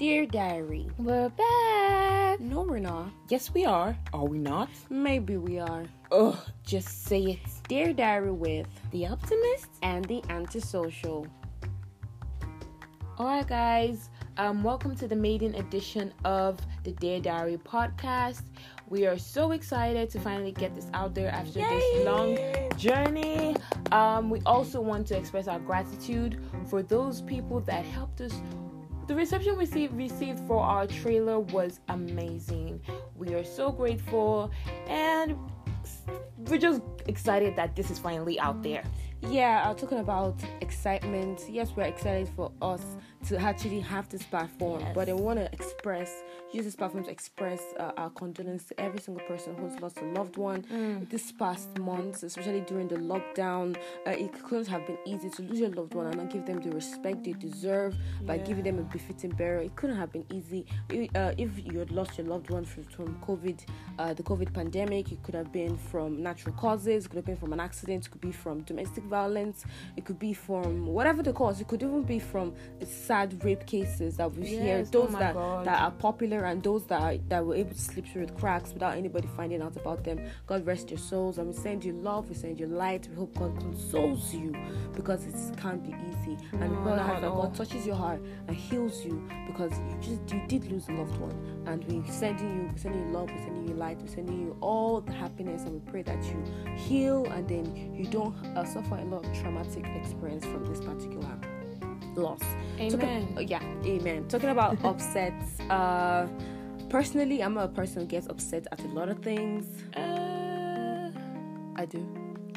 Dear 0.00 0.24
Diary. 0.24 0.88
We're 0.96 1.28
back. 1.28 2.40
No, 2.40 2.62
we're 2.62 2.78
not. 2.78 3.10
Yes, 3.28 3.52
we 3.52 3.66
are. 3.66 3.94
Are 4.14 4.24
we 4.24 4.38
not? 4.38 4.70
Maybe 4.88 5.36
we 5.36 5.58
are. 5.58 5.84
Ugh, 6.10 6.38
just 6.64 7.04
say 7.04 7.20
it. 7.22 7.40
Dear 7.68 7.92
Diary 7.92 8.30
with 8.32 8.66
The 8.92 9.06
optimist. 9.08 9.68
and 9.82 10.06
the 10.06 10.22
antisocial. 10.30 11.26
Alright, 13.18 13.46
guys. 13.46 14.08
Um, 14.38 14.62
welcome 14.62 14.96
to 14.96 15.06
the 15.06 15.16
maiden 15.16 15.54
edition 15.56 16.14
of 16.24 16.58
the 16.82 16.92
Dear 16.92 17.20
Diary 17.20 17.58
podcast. 17.58 18.44
We 18.88 19.06
are 19.06 19.18
so 19.18 19.52
excited 19.52 20.08
to 20.12 20.20
finally 20.20 20.52
get 20.52 20.74
this 20.74 20.86
out 20.94 21.14
there 21.14 21.28
after 21.30 21.60
this 21.60 22.06
long 22.06 22.38
journey. 22.78 23.54
Um, 23.92 24.30
we 24.30 24.40
also 24.46 24.80
want 24.80 25.06
to 25.08 25.16
express 25.18 25.46
our 25.46 25.60
gratitude 25.60 26.42
for 26.70 26.82
those 26.82 27.20
people 27.20 27.60
that 27.60 27.84
helped 27.84 28.22
us. 28.22 28.32
The 29.10 29.16
reception 29.16 29.54
we 29.54 29.64
received, 29.64 29.94
received 29.94 30.38
for 30.46 30.62
our 30.62 30.86
trailer 30.86 31.40
was 31.40 31.80
amazing. 31.88 32.80
We 33.16 33.34
are 33.34 33.42
so 33.42 33.72
grateful 33.72 34.52
and 34.86 35.36
we're 36.46 36.60
just 36.60 36.80
excited 37.08 37.56
that 37.56 37.74
this 37.74 37.90
is 37.90 37.98
finally 37.98 38.38
out 38.38 38.62
there. 38.62 38.84
Yeah, 39.22 39.64
uh, 39.64 39.74
talking 39.74 39.98
about 39.98 40.40
excitement. 40.60 41.42
Yes, 41.50 41.72
we're 41.74 41.86
excited 41.86 42.28
for 42.36 42.52
us 42.62 42.84
to 43.28 43.36
actually 43.38 43.80
have 43.80 44.08
this 44.08 44.22
platform, 44.22 44.80
Yes. 44.80 44.94
but 44.94 45.08
I 45.08 45.12
want 45.12 45.38
to 45.38 45.52
express, 45.52 46.10
use 46.52 46.64
this 46.64 46.74
platform 46.74 47.04
to 47.04 47.10
express 47.10 47.60
uh, 47.78 47.92
our 47.96 48.10
condolence 48.10 48.64
to 48.64 48.80
every 48.80 48.98
single 48.98 49.24
person 49.26 49.54
who's 49.56 49.78
lost 49.80 49.98
a 49.98 50.04
loved 50.06 50.36
one 50.38 50.64
this 51.10 51.30
past 51.32 51.78
months, 51.78 52.22
especially 52.22 52.60
during 52.62 52.88
the 52.88 52.96
lockdown. 52.96 53.76
Uh, 54.06 54.10
it 54.10 54.32
couldn't 54.44 54.66
have 54.68 54.86
been 54.86 54.98
easy 55.04 55.28
to 55.30 55.42
lose 55.42 55.60
your 55.60 55.68
loved 55.70 55.94
one 55.94 56.06
and 56.06 56.16
not 56.16 56.30
give 56.30 56.46
them 56.46 56.60
the 56.62 56.70
respect 56.70 57.22
they 57.24 57.32
deserve 57.32 57.94
by 58.22 58.38
giving 58.38 58.64
them 58.64 58.78
a 58.78 58.82
befitting 58.82 59.30
burial. 59.32 59.64
It 59.66 59.76
couldn't 59.76 59.96
have 59.96 60.12
been 60.12 60.24
easy. 60.32 60.64
I- 60.90 61.08
Uh, 61.14 61.34
if 61.36 61.50
you 61.66 61.78
had 61.78 61.90
lost 61.90 62.16
your 62.18 62.26
loved 62.26 62.50
one 62.50 62.64
from, 62.64 62.84
from 62.84 63.20
COVID, 63.20 63.58
uh, 63.98 64.14
the 64.14 64.22
COVID 64.22 64.52
pandemic, 64.54 65.12
it 65.12 65.22
could 65.22 65.34
have 65.34 65.50
been 65.52 65.76
from 65.76 66.22
natural 66.22 66.54
causes, 66.54 67.04
it 67.04 67.08
could 67.08 67.16
have 67.16 67.26
been 67.26 67.36
from 67.36 67.52
an 67.52 67.60
accident, 67.60 68.06
it 68.06 68.10
could 68.10 68.20
be 68.20 68.32
from 68.32 68.60
domestic 68.62 69.04
violence, 69.04 69.64
it 69.96 70.04
could 70.06 70.18
be 70.18 70.32
from 70.32 70.86
whatever 70.86 71.22
the 71.22 71.32
cause, 71.32 71.60
it 71.60 71.66
could 71.68 71.82
even 71.82 72.02
be 72.04 72.18
from 72.18 72.54
sad 73.10 73.44
rape 73.44 73.66
cases 73.66 74.16
that 74.18 74.32
we 74.36 74.46
hear, 74.46 74.84
those 74.84 75.12
oh 75.12 75.18
that, 75.18 75.34
God. 75.34 75.66
that 75.66 75.82
are 75.82 75.90
popular 75.90 76.44
and 76.44 76.62
those 76.62 76.84
that 76.84 77.02
are, 77.02 77.16
that 77.28 77.44
were 77.44 77.56
able 77.56 77.72
to 77.72 77.80
slip 77.80 78.06
through 78.06 78.24
the 78.24 78.32
cracks 78.34 78.72
without 78.72 78.96
anybody 78.96 79.28
finding 79.36 79.60
out 79.60 79.74
about 79.74 80.04
them. 80.04 80.20
God 80.46 80.64
rest 80.64 80.90
your 80.90 80.98
souls, 80.98 81.38
and 81.38 81.48
we 81.48 81.52
send 81.52 81.84
you 81.84 81.92
love, 81.92 82.28
we 82.28 82.36
send 82.36 82.60
you 82.60 82.68
light. 82.68 83.08
We 83.10 83.16
hope 83.16 83.34
God 83.36 83.58
consoles 83.58 84.32
you 84.32 84.54
because 84.94 85.26
it 85.26 85.34
can't 85.58 85.82
be 85.82 85.92
easy, 86.08 86.38
and 86.52 86.70
No, 86.70 86.84
God, 86.84 86.96
not 86.98 87.06
hope 87.06 87.16
at 87.16 87.20
that 87.22 87.30
all. 87.30 87.42
God 87.42 87.54
touches 87.56 87.84
your 87.84 87.96
heart 87.96 88.22
and 88.46 88.56
heals 88.56 89.04
you 89.04 89.28
because 89.48 89.72
you 89.72 89.96
just 90.00 90.32
you 90.32 90.40
did 90.46 90.70
lose 90.70 90.88
a 90.88 90.92
loved 90.92 91.16
one, 91.18 91.64
and 91.66 91.82
we 91.86 92.08
sending 92.08 92.54
you, 92.58 92.70
we 92.72 92.78
sending 92.78 93.08
you 93.08 93.12
love, 93.12 93.28
we 93.32 93.38
sending 93.38 93.66
you 93.66 93.74
light, 93.74 94.00
we 94.00 94.06
sending 94.06 94.40
you 94.40 94.56
all 94.60 95.00
the 95.00 95.12
happiness, 95.12 95.62
and 95.62 95.72
we 95.72 95.90
pray 95.90 96.02
that 96.02 96.22
you 96.22 96.44
heal 96.76 97.26
and 97.26 97.48
then 97.48 97.92
you 97.92 98.04
don't 98.04 98.36
uh, 98.56 98.64
suffer 98.64 98.94
a 98.94 99.04
lot 99.04 99.26
of 99.26 99.32
traumatic 99.40 99.84
experience 99.96 100.44
from 100.44 100.64
this 100.64 100.78
particular 100.78 101.26
loss. 102.16 102.42
Amen. 102.78 102.90
Talking- 102.90 103.38
uh, 103.38 103.40
yeah, 103.40 103.62
amen. 103.84 104.28
Talking 104.28 104.50
about 104.50 104.82
upsets, 104.84 105.60
uh, 105.70 106.26
personally, 106.88 107.42
I'm 107.42 107.56
a 107.56 107.68
person 107.68 108.02
who 108.02 108.06
gets 108.06 108.26
upset 108.28 108.66
at 108.72 108.80
a 108.84 108.88
lot 108.88 109.08
of 109.08 109.18
things. 109.20 109.66
Uh, 109.96 111.10
I 111.76 111.84
do. 111.86 112.06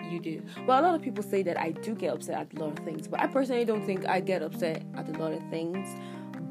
you 0.09 0.19
do. 0.19 0.41
Well, 0.67 0.79
a 0.79 0.83
lot 0.83 0.95
of 0.95 1.01
people 1.01 1.23
say 1.23 1.43
that 1.43 1.59
I 1.59 1.71
do 1.71 1.95
get 1.95 2.13
upset 2.13 2.35
at 2.37 2.53
a 2.57 2.59
lot 2.63 2.77
of 2.77 2.85
things, 2.85 3.07
but 3.07 3.19
I 3.21 3.27
personally 3.27 3.65
don't 3.65 3.85
think 3.85 4.05
I 4.07 4.19
get 4.19 4.41
upset 4.43 4.83
at 4.95 5.07
a 5.09 5.17
lot 5.17 5.31
of 5.33 5.41
things. 5.49 5.87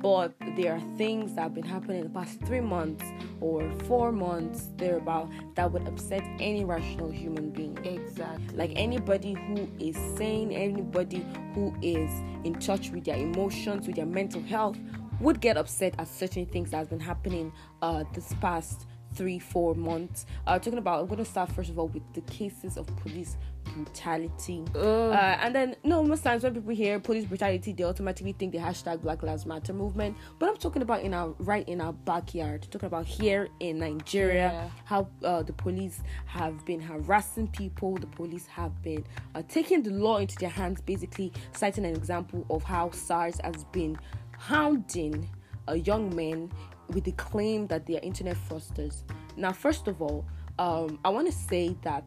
But 0.02 0.34
there 0.56 0.74
are 0.74 0.80
things 0.98 1.34
that 1.34 1.42
have 1.42 1.54
been 1.54 1.64
happening 1.64 1.98
in 1.98 2.04
the 2.04 2.10
past 2.10 2.40
three 2.40 2.60
months 2.60 3.04
or 3.40 3.70
four 3.86 4.10
months, 4.10 4.70
thereabout, 4.76 5.30
that 5.54 5.70
would 5.70 5.86
upset 5.86 6.22
any 6.40 6.64
rational 6.64 7.10
human 7.10 7.50
being. 7.50 7.78
Exactly. 7.84 8.56
Like 8.56 8.72
anybody 8.74 9.34
who 9.34 9.70
is 9.78 9.96
sane, 10.16 10.50
anybody 10.50 11.24
who 11.54 11.72
is 11.82 12.10
in 12.44 12.54
touch 12.58 12.90
with 12.90 13.04
their 13.04 13.16
emotions, 13.16 13.86
with 13.86 13.96
their 13.96 14.06
mental 14.06 14.42
health, 14.42 14.76
would 15.20 15.40
get 15.40 15.56
upset 15.56 15.94
at 15.98 16.08
certain 16.08 16.46
things 16.46 16.72
that 16.72 16.78
has 16.78 16.88
been 16.88 17.00
happening 17.00 17.52
uh, 17.80 18.02
this 18.12 18.34
past 18.40 18.86
three, 19.14 19.38
four 19.38 19.74
months. 19.74 20.26
Uh, 20.46 20.58
talking 20.58 20.78
about, 20.78 21.00
I'm 21.00 21.06
going 21.06 21.18
to 21.18 21.24
start 21.24 21.50
first 21.52 21.70
of 21.70 21.78
all 21.78 21.88
with 21.88 22.02
the 22.14 22.20
cases 22.22 22.76
of 22.76 22.86
police 22.98 23.36
brutality. 23.74 24.64
Uh, 24.74 25.12
and 25.12 25.54
then, 25.54 25.76
no, 25.84 26.02
most 26.02 26.24
times 26.24 26.42
when 26.42 26.54
people 26.54 26.74
hear 26.74 26.98
police 27.00 27.24
brutality, 27.24 27.72
they 27.72 27.84
automatically 27.84 28.32
think 28.32 28.52
the 28.52 28.58
hashtag 28.58 29.00
Black 29.02 29.22
Lives 29.22 29.46
Matter 29.46 29.72
movement. 29.72 30.16
But 30.38 30.48
I'm 30.48 30.56
talking 30.56 30.82
about 30.82 31.02
in 31.02 31.14
our 31.14 31.34
right 31.38 31.66
in 31.68 31.80
our 31.80 31.92
backyard. 31.92 32.66
Talking 32.70 32.86
about 32.88 33.06
here 33.06 33.48
in 33.60 33.78
Nigeria, 33.78 34.50
Yeah. 34.52 34.68
how 34.84 35.08
uh, 35.24 35.42
the 35.42 35.52
police 35.52 36.02
have 36.26 36.64
been 36.66 36.80
harassing 36.80 37.48
people. 37.48 37.96
The 37.96 38.06
police 38.08 38.46
have 38.46 38.82
been 38.82 39.04
uh, 39.34 39.42
taking 39.48 39.82
the 39.82 39.90
law 39.90 40.18
into 40.18 40.36
their 40.36 40.50
hands, 40.50 40.80
basically 40.80 41.32
citing 41.52 41.84
an 41.84 41.94
example 41.94 42.44
of 42.50 42.62
how 42.64 42.90
SARS 42.90 43.38
has 43.42 43.64
been 43.72 43.96
hounding 44.38 45.28
a 45.68 45.76
young 45.76 46.14
men 46.16 46.50
with 46.92 47.04
the 47.04 47.12
claim 47.12 47.66
that 47.66 47.86
they 47.86 47.96
are 47.96 48.02
internet 48.02 48.36
fraudsters. 48.48 49.02
Now, 49.36 49.52
first 49.52 49.88
of 49.88 50.00
all, 50.00 50.24
um, 50.58 50.98
I 51.04 51.08
want 51.08 51.26
to 51.26 51.32
say 51.32 51.76
that 51.82 52.04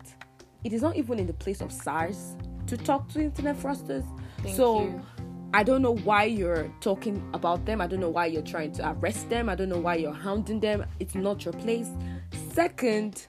it 0.63 0.73
is 0.73 0.81
not 0.81 0.95
even 0.95 1.19
in 1.19 1.27
the 1.27 1.33
place 1.33 1.61
of 1.61 1.71
SARS 1.71 2.35
to 2.67 2.77
talk 2.77 3.09
to 3.09 3.21
internet 3.21 3.57
fraudsters. 3.57 4.05
Thank 4.41 4.55
so. 4.55 4.83
you. 4.83 5.01
I 5.53 5.63
don't 5.63 5.81
know 5.81 5.95
why 5.95 6.25
you're 6.25 6.69
talking 6.81 7.23
about 7.33 7.65
them. 7.65 7.79
I 7.79 7.87
don't 7.87 8.01
know 8.01 8.09
why 8.09 8.25
you're 8.25 8.41
trying 8.41 8.73
to 8.73 8.91
arrest 8.91 9.29
them. 9.29 9.47
I 9.47 9.55
don't 9.55 9.69
know 9.69 9.79
why 9.79 9.95
you're 9.95 10.11
hounding 10.11 10.59
them. 10.59 10.85
It's 10.99 11.15
not 11.15 11.45
your 11.45 11.53
place. 11.53 11.87
Second, 12.51 13.27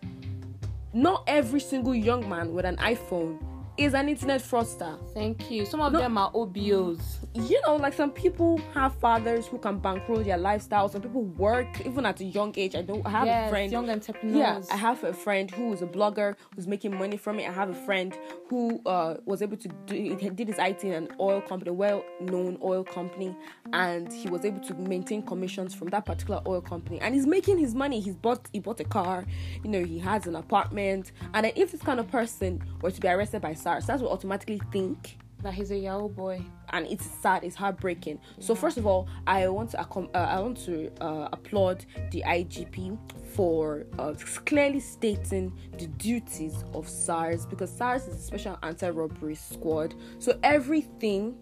not 0.92 1.22
every 1.28 1.60
single 1.60 1.94
young 1.94 2.28
man 2.28 2.52
with 2.52 2.64
an 2.64 2.78
iPhone 2.78 3.38
is 3.78 3.94
an 3.94 4.08
internet 4.08 4.40
fraudster. 4.40 4.98
Thank 5.12 5.50
you. 5.50 5.66
Some 5.66 5.80
of 5.80 5.92
No. 5.92 5.98
them 5.98 6.16
are 6.16 6.30
OBOs. 6.32 7.00
You 7.34 7.60
know, 7.66 7.76
like 7.76 7.92
some 7.92 8.10
people 8.10 8.58
have 8.72 8.94
fathers 8.96 9.46
who 9.46 9.58
can 9.58 9.78
bankroll 9.78 10.22
their 10.22 10.38
lifestyle. 10.38 10.88
Some 10.88 11.02
people 11.02 11.24
work 11.24 11.84
even 11.84 12.06
at 12.06 12.20
a 12.20 12.24
young 12.24 12.54
age. 12.56 12.74
I 12.74 12.80
don't 12.82 13.04
I 13.06 13.10
have 13.10 13.26
yes, 13.26 13.46
a 13.46 13.50
friend. 13.50 13.72
young 13.72 13.90
entrepreneurs. 13.90 14.66
Yeah, 14.68 14.74
I 14.74 14.76
have 14.78 15.04
a 15.04 15.12
friend 15.12 15.50
who 15.50 15.72
is 15.74 15.82
a 15.82 15.86
blogger 15.86 16.34
who's 16.54 16.66
making 16.66 16.96
money 16.96 17.18
from 17.18 17.38
it. 17.38 17.48
I 17.48 17.52
have 17.52 17.68
a 17.68 17.74
friend 17.74 18.16
who 18.48 18.80
uh, 18.86 19.16
was 19.26 19.42
able 19.42 19.58
to 19.58 19.68
do 19.86 19.94
he 19.94 20.30
did 20.30 20.48
his 20.48 20.58
IT 20.58 20.82
in 20.84 20.92
an 20.92 21.08
oil 21.20 21.40
company, 21.42 21.70
a 21.70 21.74
well-known 21.74 22.58
oil 22.62 22.84
company, 22.84 23.36
and 23.74 24.10
he 24.12 24.28
was 24.30 24.44
able 24.44 24.60
to 24.60 24.74
maintain 24.74 25.22
commissions 25.22 25.74
from 25.74 25.88
that 25.88 26.06
particular 26.06 26.40
oil 26.46 26.60
company. 26.62 26.98
And 27.00 27.14
he's 27.14 27.26
making 27.26 27.58
his 27.58 27.74
money. 27.74 28.00
He's 28.00 28.14
bought 28.16 28.48
he 28.52 28.60
bought 28.60 28.80
a 28.80 28.84
car, 28.84 29.26
you 29.62 29.70
know, 29.70 29.84
he 29.84 29.98
has 29.98 30.26
an 30.26 30.36
apartment. 30.36 31.12
And 31.34 31.44
then 31.44 31.52
if 31.56 31.72
this 31.72 31.82
kind 31.82 32.00
of 32.00 32.08
person 32.10 32.62
were 32.80 32.90
to 32.90 33.00
be 33.00 33.08
arrested 33.08 33.42
by 33.42 33.52
SARS, 33.66 34.02
will 34.02 34.10
automatically 34.10 34.60
think 34.70 35.18
that 35.42 35.52
he's 35.52 35.70
a 35.70 35.76
Yahoo 35.76 36.08
boy. 36.08 36.40
and 36.70 36.86
it's 36.86 37.04
sad, 37.04 37.44
it's 37.44 37.56
heartbreaking. 37.56 38.18
So 38.38 38.54
first 38.54 38.78
of 38.78 38.86
all, 38.86 39.08
I 39.26 39.48
want 39.48 39.70
to 39.70 39.76
accom- 39.78 40.10
uh, 40.14 40.18
I 40.18 40.40
want 40.40 40.56
to 40.64 40.90
uh, 41.00 41.28
applaud 41.32 41.84
the 42.10 42.22
IGP 42.26 42.98
for 43.34 43.86
uh, 43.98 44.14
clearly 44.46 44.80
stating 44.80 45.52
the 45.78 45.86
duties 45.86 46.64
of 46.72 46.88
SARS 46.88 47.44
because 47.46 47.70
SARS 47.70 48.06
is 48.06 48.16
a 48.16 48.22
special 48.22 48.58
anti-robbery 48.62 49.34
squad. 49.34 49.94
So 50.18 50.38
everything 50.42 51.36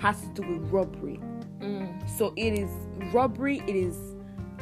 has 0.00 0.20
to 0.22 0.28
do 0.28 0.42
with 0.48 0.70
robbery. 0.70 1.20
So 2.16 2.32
it 2.36 2.58
is 2.58 2.70
robbery. 3.12 3.62
It 3.66 3.76
is 3.76 3.96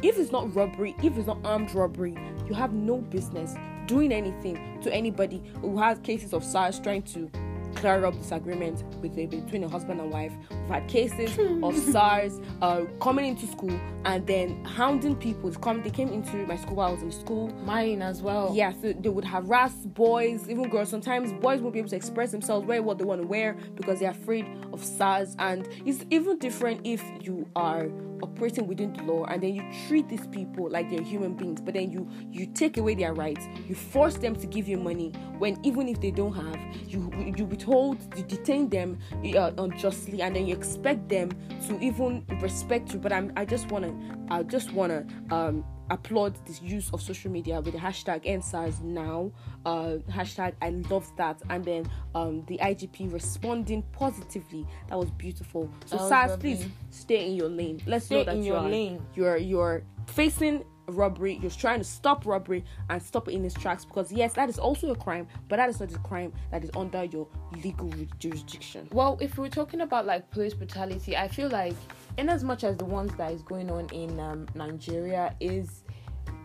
if 0.01 0.17
it's 0.17 0.31
not 0.31 0.53
robbery, 0.55 0.95
if 1.03 1.17
it's 1.17 1.27
not 1.27 1.39
armed 1.43 1.73
robbery, 1.73 2.15
you 2.47 2.53
have 2.53 2.73
no 2.73 2.97
business 2.97 3.55
doing 3.89 4.11
anything 4.11 4.79
to 4.83 4.93
anybody 4.93 5.41
who 5.61 5.75
has 5.79 5.97
cases 5.99 6.31
of 6.31 6.43
SARS 6.43 6.79
trying 6.79 7.01
to 7.01 7.29
clear 7.75 8.05
up 8.05 8.15
disagreement 8.17 8.83
with 9.01 9.17
a, 9.17 9.25
between 9.25 9.63
a 9.63 9.67
husband 9.67 9.99
and 9.99 10.11
wife. 10.11 10.31
We've 10.51 10.69
had 10.69 10.87
cases 10.87 11.37
of 11.63 11.75
SARS 11.91 12.39
uh, 12.61 12.85
coming 13.01 13.25
into 13.25 13.47
school 13.47 13.79
and 14.05 14.25
then 14.27 14.63
hounding 14.63 15.15
people. 15.15 15.51
Come, 15.53 15.81
they 15.81 15.89
came 15.89 16.09
into 16.09 16.35
my 16.45 16.55
school 16.57 16.75
while 16.75 16.89
I 16.89 16.91
was 16.93 17.01
in 17.01 17.11
school. 17.11 17.49
Mine 17.65 18.03
as 18.03 18.21
well. 18.21 18.51
Yeah, 18.53 18.73
so 18.73 18.93
they 18.93 19.09
would 19.09 19.25
harass 19.25 19.73
boys, 19.73 20.47
even 20.47 20.69
girls. 20.69 20.89
Sometimes 20.89 21.33
boys 21.33 21.59
won't 21.59 21.73
be 21.73 21.79
able 21.79 21.89
to 21.89 21.95
express 21.95 22.31
themselves, 22.31 22.67
wear 22.67 22.83
what 22.83 22.99
they 22.99 23.05
want 23.05 23.21
to 23.21 23.27
wear 23.27 23.57
because 23.75 23.99
they're 23.99 24.11
afraid 24.11 24.45
of 24.79 24.85
SARS. 24.85 25.35
And 25.39 25.67
it's 25.85 26.05
even 26.09 26.39
different 26.39 26.81
if 26.83 27.03
you 27.21 27.47
are 27.55 27.89
operating 28.21 28.67
within 28.67 28.91
the 28.93 29.03
law 29.03 29.25
and 29.25 29.41
then 29.41 29.55
you 29.55 29.63
treat 29.87 30.07
these 30.09 30.27
people 30.27 30.69
like 30.69 30.89
they're 30.89 31.01
human 31.01 31.35
beings, 31.35 31.61
but 31.61 31.73
then 31.73 31.91
you 31.91 32.09
you 32.31 32.45
take 32.47 32.77
away 32.77 32.95
their 32.95 33.13
rights, 33.13 33.45
you 33.67 33.75
force 33.75 34.15
them 34.15 34.35
to 34.35 34.47
give 34.47 34.67
you 34.67 34.77
money 34.77 35.11
when 35.37 35.57
even 35.63 35.87
if 35.87 35.99
they 36.01 36.11
don't 36.11 36.33
have, 36.33 36.59
you 36.87 37.11
you 37.37 37.45
withhold, 37.45 37.97
you 38.17 38.23
detain 38.23 38.69
them 38.69 38.97
uh, 39.35 39.51
unjustly, 39.57 40.21
and 40.21 40.35
then 40.35 40.47
you 40.47 40.55
expect 40.55 41.09
them 41.09 41.29
to 41.67 41.79
even 41.79 42.25
respect 42.41 42.93
you. 42.93 42.99
But 42.99 43.13
I'm 43.13 43.31
I 43.35 43.45
just 43.45 43.69
wanna 43.71 43.93
I 44.29 44.43
just 44.43 44.73
wanna 44.73 45.05
um 45.31 45.63
applaud 45.89 46.35
this 46.45 46.61
use 46.61 46.89
of 46.93 47.01
social 47.01 47.31
media 47.31 47.59
with 47.61 47.73
the 47.73 47.79
hashtag 47.79 48.23
EndSARS 48.25 48.81
now. 48.81 49.31
Uh, 49.65 49.97
hashtag 50.09 50.53
I 50.61 50.69
love 50.89 51.09
that, 51.17 51.41
and 51.49 51.63
then 51.65 51.89
um, 52.15 52.43
the 52.47 52.57
IGP 52.59 53.11
responding 53.11 53.83
positively. 53.91 54.65
That 54.89 54.97
was 54.97 55.11
beautiful. 55.11 55.69
So 55.85 55.97
That 55.97 56.09
SARS, 56.09 56.37
please 56.37 56.65
stay 56.89 57.27
in 57.27 57.35
your 57.35 57.49
lane. 57.49 57.81
Let's 57.85 58.05
Stay 58.05 58.15
know 58.15 58.23
that 58.25 58.35
in 58.35 58.43
you 58.43 58.53
your 58.53 58.57
are 58.57 58.69
lane. 58.69 59.01
you're 59.15 59.37
you're 59.37 59.83
facing 60.07 60.63
robbery. 60.87 61.37
You're 61.41 61.51
trying 61.51 61.79
to 61.79 61.83
stop 61.85 62.25
robbery 62.25 62.63
and 62.89 63.01
stop 63.01 63.27
it 63.27 63.33
in 63.33 63.45
its 63.45 63.53
tracks 63.53 63.85
because 63.85 64.11
yes, 64.11 64.33
that 64.33 64.49
is 64.49 64.57
also 64.57 64.91
a 64.91 64.95
crime, 64.95 65.27
but 65.47 65.57
that 65.57 65.69
is 65.69 65.79
not 65.79 65.91
a 65.93 65.99
crime 65.99 66.33
that 66.51 66.63
is 66.63 66.71
under 66.75 67.03
your 67.03 67.27
legal 67.63 67.91
jurisdiction. 68.17 68.87
Well, 68.91 69.17
if 69.21 69.37
we're 69.37 69.49
talking 69.49 69.81
about 69.81 70.05
like 70.05 70.29
police 70.31 70.53
brutality, 70.53 71.15
I 71.15 71.27
feel 71.27 71.49
like, 71.49 71.75
in 72.19 72.27
as 72.27 72.43
much 72.43 72.65
as 72.65 72.75
the 72.75 72.83
ones 72.85 73.13
that 73.15 73.31
is 73.31 73.41
going 73.41 73.71
on 73.71 73.87
in 73.93 74.19
um, 74.19 74.45
Nigeria 74.53 75.33
is 75.39 75.83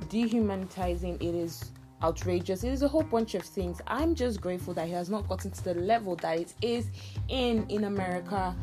dehumanizing, 0.09 1.17
it 1.17 1.35
is 1.35 1.73
outrageous. 2.01 2.63
It 2.63 2.73
is 2.73 2.83
a 2.83 2.89
whole 2.89 3.03
bunch 3.03 3.35
of 3.35 3.43
things. 3.43 3.81
I'm 3.89 4.15
just 4.15 4.41
grateful 4.41 4.73
that 4.75 4.89
it 4.89 4.93
has 4.93 5.11
not 5.11 5.29
gotten 5.29 5.51
to 5.51 5.65
the 5.65 5.75
level 5.75 6.15
that 6.17 6.39
it 6.39 6.55
is 6.63 6.87
in 7.29 7.67
in 7.69 7.85
America. 7.85 8.55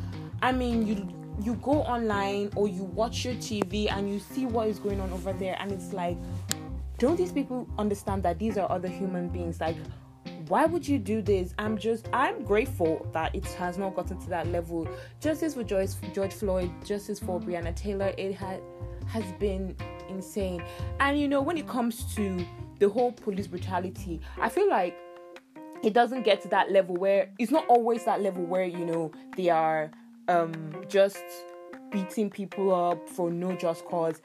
I 0.42 0.54
mean, 0.54 0.88
you 0.88 1.08
you 1.44 1.56
go 1.56 1.82
online 1.82 2.50
or 2.56 2.70
you 2.70 2.84
watch 2.84 3.26
your 3.26 3.34
TV 3.36 3.92
and 3.92 4.10
you 4.10 4.20
see 4.20 4.46
what 4.46 4.68
is 4.70 4.80
going 4.80 5.02
on 5.02 5.12
over 5.12 5.34
there, 5.34 5.58
and 5.60 5.70
it's 5.72 5.92
like, 5.92 6.18
don't 6.98 7.18
these 7.18 7.34
people 7.34 7.68
understand 7.78 8.24
that 8.24 8.40
these 8.40 8.58
are 8.58 8.72
other 8.72 8.88
human 8.88 9.28
beings? 9.28 9.60
Like, 9.60 9.76
why 10.52 10.66
would 10.66 10.86
you 10.86 11.00
do 11.00 11.22
this? 11.22 11.54
I'm 11.58 11.78
just, 11.78 12.10
I'm 12.12 12.44
grateful 12.44 13.08
that 13.14 13.34
it 13.34 13.46
has 13.54 13.78
not 13.78 13.96
gotten 13.96 14.20
to 14.20 14.30
that 14.32 14.48
level. 14.48 14.86
Justice 15.22 15.54
for 15.54 15.64
George, 15.64 15.92
George 16.14 16.34
Floyd, 16.34 16.70
justice 16.84 17.20
for 17.20 17.40
Breonna 17.40 17.74
Taylor, 17.74 18.14
it 18.18 18.34
had 18.34 18.60
has 19.08 19.24
been 19.40 19.74
insane. 20.10 20.62
And 21.00 21.18
you 21.18 21.30
know, 21.30 21.42
when 21.42 21.56
it 21.56 21.70
comes 21.70 22.14
to 22.16 22.46
the 22.80 22.90
whole 22.90 23.14
police 23.14 23.48
brutality, 23.48 24.20
I 24.42 24.50
feel 24.50 24.70
like 24.70 24.94
it 25.84 25.94
doesn't 25.94 26.24
get 26.24 26.42
to 26.42 26.50
that 26.50 26.70
level 26.70 26.98
where 26.98 27.30
it's 27.40 27.52
not 27.52 27.66
always 27.68 28.04
that 28.04 28.22
level 28.22 28.44
where 28.44 28.66
you 28.66 28.86
know 28.86 29.14
they 29.38 29.50
are 29.50 29.90
um 30.28 30.54
just 30.90 31.24
beating 31.92 32.30
people 32.30 32.76
up 32.76 33.08
for 33.08 33.32
no 33.32 33.56
just 33.56 33.86
cause 33.86 34.22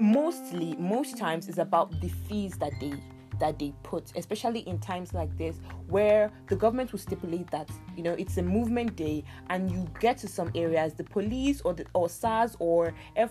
mostly 0.00 0.76
most 0.76 1.18
times 1.18 1.48
it's 1.48 1.58
about 1.58 2.00
the 2.00 2.08
fees 2.08 2.56
that 2.58 2.72
they 2.80 2.92
that 3.38 3.58
they 3.58 3.72
put 3.82 4.12
especially 4.16 4.60
in 4.60 4.78
times 4.78 5.12
like 5.14 5.36
this 5.36 5.56
where 5.88 6.30
the 6.48 6.56
government 6.56 6.92
will 6.92 6.98
stipulate 6.98 7.50
that 7.50 7.68
you 7.96 8.02
know 8.02 8.12
it's 8.12 8.36
a 8.38 8.42
movement 8.42 8.94
day 8.96 9.24
and 9.50 9.70
you 9.70 9.86
get 10.00 10.16
to 10.18 10.28
some 10.28 10.50
areas 10.54 10.94
the 10.94 11.04
police 11.04 11.60
or 11.62 11.74
the 11.74 11.84
or 11.94 12.08
SARS 12.08 12.56
or 12.58 12.94
F 13.16 13.30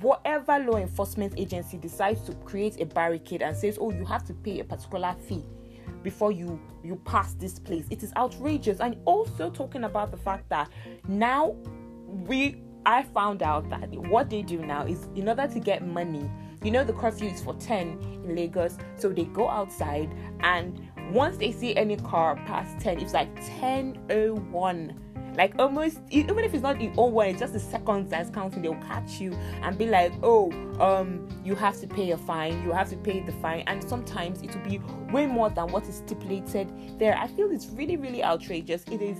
whatever 0.00 0.58
law 0.60 0.76
enforcement 0.76 1.34
agency 1.36 1.76
decides 1.76 2.20
to 2.22 2.32
create 2.36 2.80
a 2.80 2.86
barricade 2.86 3.42
and 3.42 3.56
says 3.56 3.78
oh 3.80 3.90
you 3.90 4.04
have 4.04 4.24
to 4.24 4.32
pay 4.32 4.60
a 4.60 4.64
particular 4.64 5.14
fee 5.26 5.44
before 6.02 6.32
you 6.32 6.60
you 6.82 6.96
pass 7.04 7.34
this 7.34 7.58
place. 7.58 7.86
It 7.90 8.02
is 8.02 8.12
outrageous. 8.16 8.80
And 8.80 8.96
also 9.04 9.50
talking 9.50 9.84
about 9.84 10.10
the 10.10 10.16
fact 10.16 10.48
that 10.48 10.70
now 11.08 11.54
we 12.06 12.60
i 12.84 13.02
found 13.02 13.42
out 13.42 13.68
that 13.70 13.88
what 14.08 14.28
they 14.28 14.42
do 14.42 14.58
now 14.58 14.84
is 14.84 15.08
in 15.14 15.28
order 15.28 15.46
to 15.46 15.60
get 15.60 15.86
money 15.86 16.28
you 16.62 16.70
know 16.70 16.84
the 16.84 16.92
curfew 16.92 17.28
is 17.28 17.42
for 17.42 17.54
10 17.54 17.98
in 18.24 18.34
lagos 18.34 18.78
so 18.96 19.08
they 19.08 19.24
go 19.24 19.48
outside 19.48 20.10
and 20.40 20.80
once 21.12 21.36
they 21.36 21.52
see 21.52 21.74
any 21.76 21.96
car 21.96 22.36
past 22.46 22.78
10 22.80 23.00
it's 23.00 23.12
like 23.12 23.34
1001 23.36 24.98
like 25.34 25.54
almost 25.58 25.98
even 26.10 26.38
if 26.38 26.52
it's 26.52 26.62
not 26.62 26.80
in 26.80 26.92
01 26.92 27.28
it's 27.28 27.40
just 27.40 27.52
the 27.54 27.60
seconds 27.60 28.10
that's 28.10 28.30
counting 28.30 28.62
they'll 28.62 28.74
catch 28.76 29.20
you 29.20 29.32
and 29.62 29.78
be 29.78 29.86
like 29.86 30.12
oh 30.22 30.50
um 30.78 31.26
you 31.44 31.54
have 31.54 31.78
to 31.80 31.86
pay 31.86 32.10
a 32.10 32.16
fine 32.16 32.62
you 32.62 32.72
have 32.72 32.88
to 32.90 32.96
pay 32.96 33.20
the 33.20 33.32
fine. 33.32 33.64
And 33.66 33.82
sometimes 33.88 34.42
it 34.42 34.54
will 34.54 34.68
be 34.68 34.80
way 35.12 35.26
more 35.26 35.50
than 35.50 35.68
what 35.68 35.88
is 35.88 35.96
stipulated 35.96 36.98
there. 36.98 37.16
I 37.16 37.26
feel 37.28 37.50
it's 37.50 37.66
really 37.66 37.96
really 37.96 38.22
outrageous. 38.22 38.84
It 38.90 39.02
is 39.02 39.18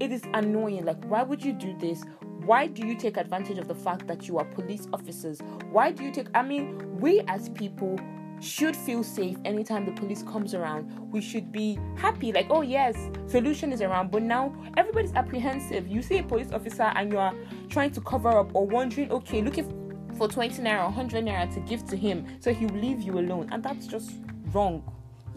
it 0.00 0.12
is 0.12 0.22
annoying. 0.34 0.84
Like 0.84 1.04
why 1.04 1.22
would 1.22 1.44
you 1.44 1.52
do 1.52 1.76
this 1.78 2.02
why 2.44 2.66
do 2.66 2.86
you 2.86 2.94
take 2.94 3.16
advantage 3.16 3.58
of 3.58 3.68
the 3.68 3.74
fact 3.74 4.06
that 4.06 4.26
you 4.26 4.38
are 4.38 4.44
police 4.44 4.86
officers? 4.92 5.40
Why 5.70 5.92
do 5.92 6.04
you 6.04 6.10
take 6.10 6.28
i 6.34 6.42
mean 6.42 6.98
we 7.00 7.20
as 7.28 7.48
people 7.50 7.98
should 8.40 8.74
feel 8.74 9.04
safe 9.04 9.36
anytime 9.44 9.84
the 9.84 9.92
police 9.92 10.22
comes 10.22 10.54
around. 10.54 10.90
We 11.12 11.20
should 11.20 11.52
be 11.52 11.78
happy 11.96 12.32
like 12.32 12.46
oh 12.50 12.62
yes 12.62 12.96
solution 13.26 13.72
is 13.72 13.82
around. 13.82 14.10
But 14.10 14.22
now 14.22 14.54
everybody's 14.76 15.12
apprehensive. 15.12 15.86
You 15.86 16.02
see 16.02 16.18
a 16.18 16.22
police 16.22 16.52
officer 16.52 16.84
and 16.94 17.12
you 17.12 17.18
are 17.18 17.34
trying 17.68 17.92
to 17.92 18.00
cover 18.00 18.30
up 18.30 18.50
or 18.54 18.66
wondering 18.66 19.10
okay 19.12 19.42
looking 19.42 19.76
for 20.16 20.28
20 20.28 20.62
naira 20.62 20.80
or 20.80 20.84
100 20.84 21.24
naira 21.24 21.52
to 21.54 21.60
give 21.60 21.84
to 21.86 21.96
him 21.96 22.26
so 22.40 22.52
he 22.52 22.66
will 22.66 22.80
leave 22.80 23.02
you 23.02 23.18
alone. 23.18 23.48
And 23.52 23.62
that's 23.62 23.86
just 23.86 24.12
wrong. 24.52 24.82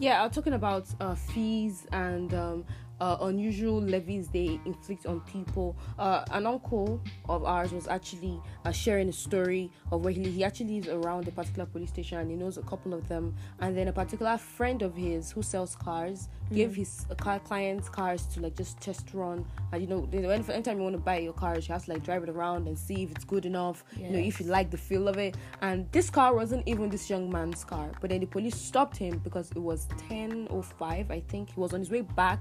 Yeah, 0.00 0.24
I'm 0.24 0.30
talking 0.30 0.54
about 0.54 0.88
uh, 1.00 1.14
fees 1.14 1.86
and 1.92 2.34
um, 2.34 2.64
uh, 3.00 3.16
unusual 3.22 3.80
levies 3.80 4.28
they 4.28 4.60
inflict 4.64 5.06
on 5.06 5.20
people. 5.20 5.76
Uh, 5.98 6.24
an 6.30 6.46
uncle 6.46 7.02
of 7.28 7.44
ours 7.44 7.72
was 7.72 7.88
actually 7.88 8.40
uh, 8.64 8.72
sharing 8.72 9.08
a 9.08 9.12
story 9.12 9.70
of 9.90 10.04
where 10.04 10.12
he, 10.12 10.22
he 10.30 10.44
actually 10.44 10.80
lives 10.80 10.88
around 10.88 11.26
a 11.28 11.30
particular 11.30 11.66
police 11.66 11.90
station 11.90 12.18
and 12.18 12.30
he 12.30 12.36
knows 12.36 12.56
a 12.56 12.62
couple 12.62 12.94
of 12.94 13.06
them. 13.08 13.34
And 13.60 13.76
then 13.76 13.88
a 13.88 13.92
particular 13.92 14.38
friend 14.38 14.82
of 14.82 14.94
his 14.94 15.30
who 15.30 15.42
sells 15.42 15.76
cars 15.76 16.28
gave 16.52 16.74
his 16.74 17.06
uh, 17.10 17.14
car 17.14 17.38
clients 17.40 17.88
cars 17.88 18.26
to 18.26 18.40
like 18.40 18.56
just 18.56 18.80
test 18.80 19.12
run. 19.12 19.44
And 19.72 19.82
you 19.82 19.88
know, 19.88 20.08
anytime 20.30 20.78
you 20.78 20.82
want 20.84 20.94
to 20.94 21.00
buy 21.00 21.18
your 21.18 21.32
cars, 21.32 21.68
you 21.68 21.72
have 21.72 21.84
to 21.86 21.92
like 21.92 22.04
drive 22.04 22.22
it 22.22 22.28
around 22.28 22.68
and 22.68 22.78
see 22.78 23.02
if 23.02 23.10
it's 23.10 23.24
good 23.24 23.46
enough. 23.46 23.84
You 23.96 24.10
know, 24.10 24.18
if 24.18 24.40
you 24.40 24.46
like 24.46 24.70
the 24.70 24.76
feel 24.76 25.08
of 25.08 25.18
it. 25.18 25.36
And 25.62 25.90
this 25.92 26.10
car 26.10 26.34
wasn't 26.34 26.66
even 26.66 26.88
this 26.90 27.10
young 27.10 27.30
man's 27.30 27.64
car, 27.64 27.90
but 28.00 28.10
then 28.10 28.20
the 28.20 28.26
police 28.26 28.54
stopped 28.54 28.96
him 28.96 29.18
because 29.18 29.50
it 29.52 29.58
was 29.58 29.86
10:05, 30.08 31.10
I 31.10 31.20
think. 31.28 31.50
He 31.50 31.60
was 31.60 31.72
on 31.72 31.80
his 31.80 31.90
way 31.90 32.02
back 32.02 32.40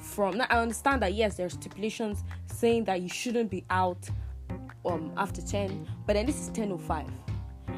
from. 0.00 0.38
Now 0.38 0.46
I 0.50 0.60
understand 0.60 1.02
that 1.02 1.14
yes, 1.14 1.36
there 1.36 1.46
are 1.46 1.50
stipulations 1.50 2.24
saying 2.46 2.84
that 2.84 3.00
you 3.00 3.08
shouldn't 3.08 3.50
be 3.50 3.64
out 3.70 4.08
um 4.84 5.12
after 5.16 5.42
10, 5.42 5.88
but 6.06 6.14
then 6.14 6.26
this 6.26 6.40
is 6.40 6.50
10:05 6.50 7.06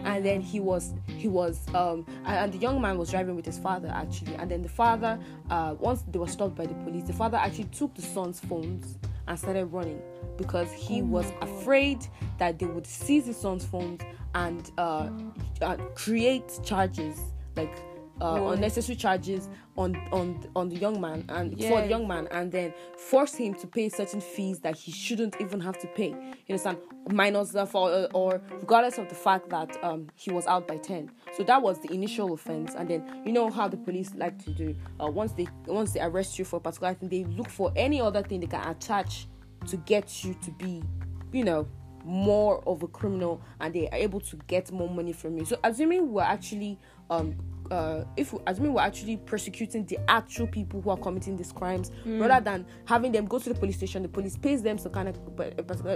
and 0.05 0.25
then 0.25 0.41
he 0.41 0.61
was 0.61 0.95
he 1.07 1.29
was 1.29 1.67
um 1.75 2.07
and, 2.25 2.53
the 2.53 2.59
young 2.59 2.81
man 2.81 2.97
was 2.99 3.11
driving 3.11 3.37
with 3.37 3.45
his 3.45 3.59
father 3.59 3.89
actually 3.93 4.35
and 4.37 4.51
then 4.51 4.63
the 4.63 4.69
father 4.69 5.19
uh 5.51 5.75
once 5.79 6.05
they 6.11 6.19
were 6.19 6.29
stopped 6.29 6.55
by 6.55 6.67
the 6.67 6.75
police 6.75 7.05
the 7.05 7.13
father 7.13 7.37
actually 7.37 7.65
took 7.65 7.95
the 7.95 8.03
son's 8.03 8.41
phones 8.41 8.99
and 9.29 9.39
started 9.39 9.67
running 9.67 10.01
because 10.37 10.73
he 10.73 11.03
was 11.03 11.27
afraid 11.43 12.07
that 12.39 12.59
they 12.59 12.67
would 12.67 12.87
seize 12.87 13.27
his 13.27 13.37
son's 13.37 13.65
phones 13.65 14.01
and 14.35 14.71
uh, 14.79 15.09
uh 15.61 15.77
create 15.95 16.59
charges 16.63 17.19
like 17.57 17.75
uh, 18.21 18.51
unnecessary 18.53 18.97
charges 18.97 19.49
on 19.77 19.97
on 20.13 20.45
on 20.55 20.69
the 20.69 20.77
young 20.77 21.01
man 21.01 21.25
and 21.29 21.53
for 21.63 21.81
the 21.81 21.87
young 21.89 22.07
man 22.07 22.29
and 22.31 22.53
then 22.53 22.73
force 22.97 23.35
him 23.35 23.55
to 23.55 23.67
pay 23.67 23.89
certain 23.89 24.21
fees 24.21 24.61
that 24.61 24.77
he 24.77 24.93
shouldn't 24.93 25.41
even 25.41 25.61
have 25.61 25.79
to 25.79 25.87
pay. 25.89 26.09
You 26.09 26.51
understand? 26.51 26.79
Minus 27.11 27.51
the 27.51 27.67
for 27.67 27.91
uh, 27.91 28.07
or 28.13 28.41
regardless 28.53 28.99
of 28.99 29.09
the 29.09 29.15
fact 29.15 29.49
that 29.51 29.83
um 29.83 30.09
he 30.15 30.31
was 30.31 30.47
out 30.47 30.69
by 30.69 30.77
10 30.77 31.11
so 31.37 31.43
that 31.45 31.61
was 31.61 31.81
the 31.81 31.93
initial 31.93 32.33
offense 32.35 32.75
and 32.75 32.89
then 32.89 33.23
you 33.25 33.33
know 33.33 33.51
how 33.51 33.67
the 33.67 33.77
police 33.77 34.13
like 34.15 34.43
to 34.45 34.51
do 34.51 34.77
uh, 35.03 35.07
once 35.07 35.33
they 35.33 35.47
once 35.67 35.93
they 35.93 36.01
arrest 36.01 36.39
you 36.39 36.45
for 36.45 36.57
a 36.57 36.61
particular 36.61 36.95
thing 36.95 37.09
they 37.09 37.25
look 37.25 37.49
for 37.49 37.73
any 37.75 38.01
other 38.01 38.23
thing 38.23 38.39
they 38.41 38.47
can 38.47 38.67
attach 38.69 39.27
to 39.67 39.77
get 39.79 40.23
you 40.23 40.35
to 40.43 40.51
be 40.53 40.83
you 41.33 41.43
know 41.43 41.67
more 42.05 42.63
of 42.67 42.83
a 42.83 42.89
criminal 42.89 43.41
and 43.61 43.75
they 43.75 43.89
are 43.89 43.97
able 43.99 44.21
to 44.21 44.37
get 44.47 44.71
more 44.73 44.89
money 44.89 45.13
from 45.13 45.37
you. 45.37 45.45
So 45.45 45.57
assuming 45.65 46.13
we're 46.13 46.23
actually 46.23 46.79
um 47.09 47.37
uh, 47.71 48.05
if 48.17 48.35
assuming 48.47 48.73
we're 48.73 48.81
actually 48.81 49.17
persecuting 49.19 49.85
the 49.87 49.99
actual 50.09 50.47
people 50.47 50.81
who 50.81 50.91
are 50.91 50.97
committing 50.97 51.37
these 51.37 51.53
crimes 51.53 51.91
rather 52.05 52.45
than 52.45 52.67
having 52.85 53.13
them 53.13 53.27
go 53.27 53.39
to 53.39 53.49
the 53.53 53.55
police 53.59 53.77
station 53.77 54.03
the 54.03 54.09
police 54.09 54.37
pays 54.37 54.63
them 54.63 54.77
some 54.79 54.93
kind 54.93 55.09
of 55.09 55.19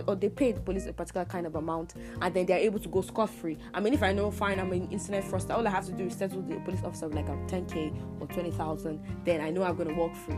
or 0.09 0.14
they 0.16 0.28
pay 0.28 0.52
the 0.52 0.61
police 0.61 0.87
a 0.87 0.93
particular 0.93 1.25
kind 1.25 1.47
of 1.47 1.54
amount 1.57 1.95
and 2.23 2.35
then 2.35 2.47
they're 2.47 2.59
able 2.59 2.78
to 2.78 2.88
go 2.88 3.00
scot-free. 3.00 3.59
I 3.73 3.81
mean 3.81 3.93
if 3.95 4.02
i 4.02 4.12
know 4.12 4.31
fine 4.31 4.59
i'm 4.61 4.73
an 4.73 4.88
internet 4.90 5.25
fraudster 5.25 5.50
all 5.54 5.66
i 5.66 5.71
have 5.71 5.87
to 5.87 5.93
do 5.93 6.04
is 6.07 6.14
settle 6.14 6.43
the 6.43 6.57
police 6.61 6.83
officer 6.85 7.09
with 7.09 7.16
like 7.16 7.28
a 7.28 7.33
10k 7.47 8.21
or 8.21 8.26
20000 8.28 9.00
then 9.25 9.40
i 9.40 9.50
know 9.50 9.62
i'm 9.64 9.76
gonna 9.76 9.95
walk 9.95 10.14
free. 10.14 10.37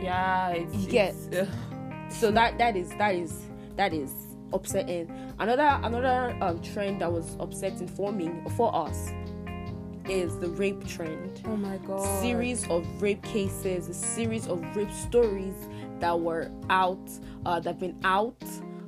Yeah 0.00 0.50
it's, 0.50 0.74
You 0.76 0.90
get- 0.90 1.14
it's, 1.32 2.18
so 2.20 2.30
that 2.30 2.56
that 2.58 2.76
is 2.76 2.90
that 2.98 3.14
is 3.14 3.46
that 3.76 3.92
is 3.92 4.12
upsetting. 4.52 5.10
Another 5.38 5.78
another 5.82 6.36
um, 6.40 6.60
trend 6.62 7.00
that 7.02 7.12
was 7.12 7.36
upsetting 7.38 7.86
for 7.88 8.12
me 8.12 8.30
for 8.56 8.74
us 8.74 9.10
is 10.10 10.38
the 10.38 10.48
rape 10.50 10.86
trend. 10.86 11.42
Oh 11.46 11.56
my 11.56 11.78
god. 11.78 12.00
Series 12.20 12.68
of 12.68 12.86
rape 13.02 13.22
cases 13.22 13.88
a 13.88 13.94
series 13.94 14.46
of 14.48 14.62
rape 14.76 14.92
stories 14.92 15.54
that 16.00 16.18
were 16.18 16.50
out 16.70 16.98
uh, 17.46 17.60
that 17.60 17.70
have 17.70 17.78
been 17.80 17.98
out 18.04 18.42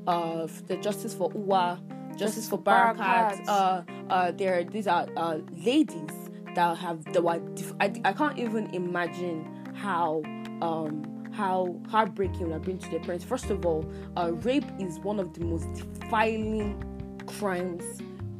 uh, 0.07 0.47
the 0.67 0.77
justice 0.77 1.15
for 1.15 1.31
uwa 1.33 1.79
justice 2.17 2.49
for 2.49 2.59
barakat 2.59 2.97
Barakat. 2.97 3.49
uh, 3.49 3.83
uh, 4.13 4.31
there 4.33 4.65
these 4.65 4.87
are 4.87 5.07
uh, 5.17 5.39
ladies 5.65 6.11
that 6.55 6.77
have 6.79 7.05
that 7.13 7.23
were 7.23 7.39
def- 7.55 7.75
I, 7.81 7.93
I 8.05 8.13
can't 8.13 8.39
even 8.39 8.67
imagine 8.75 9.47
how 9.75 10.23
um 10.63 11.05
how 11.33 11.81
heartbreaking 11.89 12.43
would 12.43 12.53
have 12.53 12.63
been 12.63 12.79
to 12.79 12.91
their 12.91 13.01
parents. 13.01 13.25
First 13.25 13.51
of 13.51 13.65
all 13.65 13.85
uh, 14.17 14.33
rape 14.43 14.65
is 14.79 14.99
one 15.01 15.21
of 15.21 15.33
the 15.35 15.45
most 15.45 15.67
defiling 15.75 16.83
crimes 17.27 17.85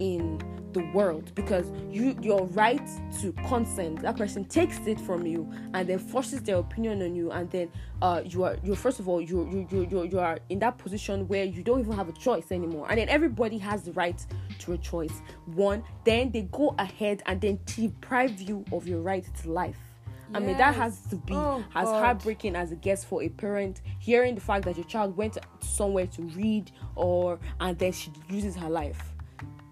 in 0.01 0.41
the 0.73 0.81
world 0.95 1.33
because 1.35 1.73
you 1.91 2.17
your 2.23 2.47
right 2.49 2.89
to 3.21 3.33
consent 3.49 4.01
that 4.03 4.17
person 4.17 4.45
takes 4.45 4.79
it 4.87 5.01
from 5.01 5.27
you 5.27 5.51
and 5.75 5.89
then 5.89 5.99
forces 5.99 6.41
their 6.43 6.59
opinion 6.59 7.03
on 7.03 7.13
you 7.15 7.31
and 7.33 7.51
then 7.51 7.69
uh 8.03 8.23
you 8.25 8.45
are 8.45 8.57
you 8.63 8.75
first 8.77 9.01
of 9.01 9.09
all 9.09 9.21
you 9.21 9.49
you 9.51 9.67
you 9.71 9.89
you, 9.91 10.05
you 10.05 10.19
are 10.21 10.39
in 10.49 10.61
that 10.61 10.79
position 10.79 11.27
where 11.27 11.45
you 11.45 11.65
don't 11.65 11.81
even 11.81 11.93
have 11.93 12.09
a 12.09 12.13
choice 12.13 12.53
anymore. 12.53 12.87
And 12.89 12.99
then 12.99 13.09
everybody 13.09 13.59
has 13.59 13.83
the 13.83 13.93
right 13.95 14.25
to 14.61 14.73
a 14.73 14.79
choice. 14.79 15.23
One 15.47 15.83
then 16.05 16.31
they 16.31 16.43
go 16.43 16.75
ahead 16.79 17.23
and 17.27 17.41
then 17.41 17.59
deprive 17.67 18.41
you 18.41 18.65
of 18.73 18.87
your 18.87 19.01
right 19.01 19.27
to 19.43 19.51
life. 19.51 19.79
I 20.33 20.39
mean 20.39 20.57
that 20.59 20.77
has 20.77 21.01
to 21.11 21.17
be 21.17 21.35
Oh, 21.35 21.65
as 21.75 21.87
God. 21.87 22.01
heartbreaking 22.01 22.55
as 22.55 22.71
it 22.71 22.81
gets 22.81 23.03
for 23.03 23.21
a 23.25 23.29
parent 23.29 23.81
hearing 23.99 24.37
the 24.37 24.41
fact 24.41 24.65
that 24.67 24.77
your 24.77 24.87
child 24.87 25.17
went 25.17 25.37
somewhere 25.59 26.07
to 26.07 26.23
read 26.23 26.71
or 26.95 27.41
and 27.59 27.77
then 27.77 27.91
she 27.91 28.13
loses 28.31 28.55
her 28.55 28.71
life 28.71 29.10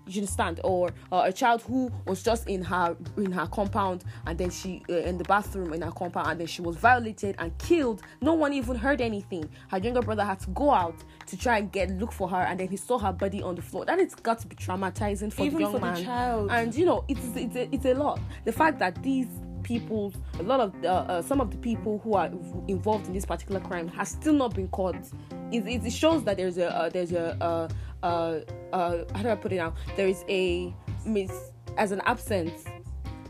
you 0.08 0.20
understand 0.20 0.60
or 0.64 0.90
uh, 1.12 1.22
a 1.24 1.32
child 1.32 1.62
who 1.62 1.90
was 2.06 2.22
just 2.22 2.48
in 2.48 2.62
her 2.62 2.96
in 3.16 3.32
her 3.32 3.46
compound 3.46 4.04
and 4.26 4.38
then 4.38 4.50
she 4.50 4.82
uh, 4.88 4.94
in 4.94 5.18
the 5.18 5.24
bathroom 5.24 5.72
in 5.72 5.82
her 5.82 5.90
compound 5.90 6.28
and 6.28 6.40
then 6.40 6.46
she 6.46 6.62
was 6.62 6.76
violated 6.76 7.34
and 7.38 7.56
killed. 7.58 8.02
No 8.20 8.34
one 8.34 8.52
even 8.52 8.76
heard 8.76 9.00
anything. 9.00 9.48
Her 9.70 9.78
younger 9.78 10.02
brother 10.02 10.24
had 10.24 10.40
to 10.40 10.50
go 10.50 10.70
out 10.70 10.96
to 11.26 11.36
try 11.36 11.58
and 11.58 11.70
get 11.70 11.90
look 11.98 12.12
for 12.12 12.28
her 12.28 12.42
and 12.42 12.58
then 12.58 12.68
he 12.68 12.76
saw 12.76 12.98
her 12.98 13.12
body 13.12 13.42
on 13.42 13.54
the 13.54 13.62
floor. 13.62 13.84
That 13.84 13.98
it's 13.98 14.14
got 14.14 14.38
to 14.40 14.46
be 14.46 14.56
traumatizing 14.56 15.32
for 15.32 15.42
Even 15.42 15.56
the 15.56 15.60
young 15.62 15.72
for 15.72 15.80
the 15.80 16.02
child. 16.02 16.50
and 16.50 16.74
you 16.74 16.84
know 16.84 17.04
it's 17.08 17.24
it's 17.36 17.56
a, 17.56 17.74
it's 17.74 17.84
a 17.84 17.94
lot. 17.94 18.20
The 18.44 18.52
fact 18.52 18.78
that 18.78 19.02
these 19.02 19.28
people 19.62 20.12
a 20.38 20.42
lot 20.42 20.60
of 20.60 20.72
uh, 20.84 20.88
uh, 20.88 21.22
some 21.22 21.40
of 21.40 21.50
the 21.50 21.56
people 21.58 22.00
who 22.02 22.14
are 22.14 22.30
involved 22.68 23.06
in 23.06 23.12
this 23.12 23.26
particular 23.26 23.60
crime 23.60 23.88
has 23.88 24.08
still 24.08 24.32
not 24.32 24.54
been 24.54 24.68
caught 24.68 24.94
it, 25.52 25.66
it, 25.66 25.84
it 25.84 25.92
shows 25.92 26.24
that 26.24 26.36
there's 26.36 26.58
a 26.58 26.74
uh, 26.74 26.88
there's 26.88 27.12
a 27.12 27.68
uh, 28.02 28.40
uh, 28.72 29.04
how 29.14 29.22
do 29.22 29.28
I 29.30 29.34
put 29.34 29.52
it 29.52 29.56
now? 29.56 29.74
There 29.96 30.08
is 30.08 30.24
a 30.28 30.74
miss 31.04 31.32
as 31.76 31.92
an 31.92 32.00
absence 32.04 32.64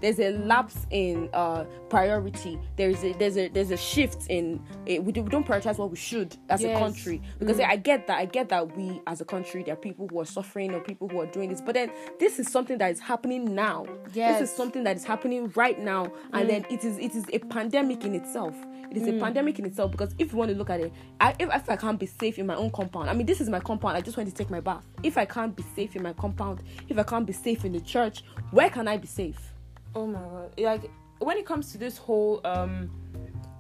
there's 0.01 0.19
a 0.21 0.31
lapse 0.39 0.87
in 0.91 1.29
uh, 1.33 1.65
priority. 1.89 2.59
There's 2.77 3.03
a 3.05 3.13
there's 3.15 3.37
a 3.37 3.49
there's 3.49 3.71
a 3.71 3.77
shift 3.77 4.27
in 4.29 4.63
eh, 4.87 4.99
we, 4.99 5.13
do, 5.13 5.23
we 5.23 5.31
don't 5.31 5.47
prioritize 5.47 5.79
what 5.79 5.91
we 5.91 5.97
should 5.97 6.37
as 6.49 6.63
Yes. 6.63 6.77
a 6.77 6.79
country 6.79 7.23
because 7.39 7.61
I 7.61 7.77
get 7.77 8.07
that 8.07 8.19
I 8.19 8.25
get 8.27 8.49
that 8.51 8.77
we 8.77 9.01
as 9.07 9.21
a 9.21 9.25
country 9.25 9.63
there 9.63 9.75
are 9.75 9.77
people 9.77 10.09
who 10.09 10.21
are 10.21 10.25
suffering 10.25 10.75
or 10.75 10.81
people 10.81 11.09
who 11.09 11.21
are 11.21 11.27
doing 11.27 11.49
this, 11.51 11.61
but 11.61 11.75
then 11.75 11.91
this 12.19 12.39
is 12.39 12.51
something 12.51 12.79
that 12.79 12.91
is 12.91 13.01
happening 13.01 13.55
now. 13.55 13.87
Yes. 14.13 14.41
This 14.41 14.51
is 14.51 14.57
something 14.57 14.85
that 14.85 14.97
is 14.97 15.05
happening 15.05 15.51
right 15.55 15.79
now, 15.79 16.13
and 16.33 16.49
then 16.49 16.65
it 16.71 16.85
is 16.85 16.99
it 16.99 17.15
is 17.15 17.25
a 17.33 17.39
pandemic 17.39 18.05
in 18.05 18.15
itself. 18.15 18.55
It 18.91 18.97
is 18.97 19.07
a 19.07 19.13
pandemic 19.21 19.59
in 19.59 19.67
itself 19.67 19.91
because 19.91 20.15
if 20.19 20.33
you 20.33 20.39
want 20.39 20.51
to 20.51 20.57
look 20.57 20.71
at 20.71 20.81
it, 20.81 20.93
I, 21.21 21.35
if, 21.39 21.55
if 21.55 21.69
I 21.69 21.77
can't 21.77 22.01
be 22.01 22.07
safe 22.07 22.39
in 22.39 22.47
my 22.47 22.55
own 22.55 22.71
compound, 22.71 23.11
I 23.11 23.13
mean 23.13 23.27
this 23.27 23.41
is 23.41 23.49
my 23.51 23.61
compound. 23.61 23.97
I 23.97 24.01
just 24.01 24.17
went 24.17 24.29
to 24.31 24.35
take 24.35 24.49
my 24.51 24.61
bath. 24.61 24.85
If 25.03 25.19
I 25.19 25.27
can't 25.27 25.55
be 25.55 25.63
safe 25.77 25.95
in 25.95 26.03
my 26.03 26.15
compound, 26.15 26.63
if 26.89 26.99
I 26.99 27.03
can't 27.03 27.27
be 27.27 27.35
safe 27.35 27.65
in 27.67 27.73
the 27.73 27.81
church, 27.81 28.25
where 28.51 28.71
can 28.71 28.89
I 28.89 28.97
be 28.97 29.07
safe? 29.07 29.48
Oh 29.95 30.07
my 30.07 30.21
god! 30.21 30.53
Like 30.59 30.91
when 31.19 31.37
it 31.37 31.47
comes 31.47 31.73
to 31.73 31.79
this 31.79 31.97
whole 31.97 32.41
um, 32.45 32.91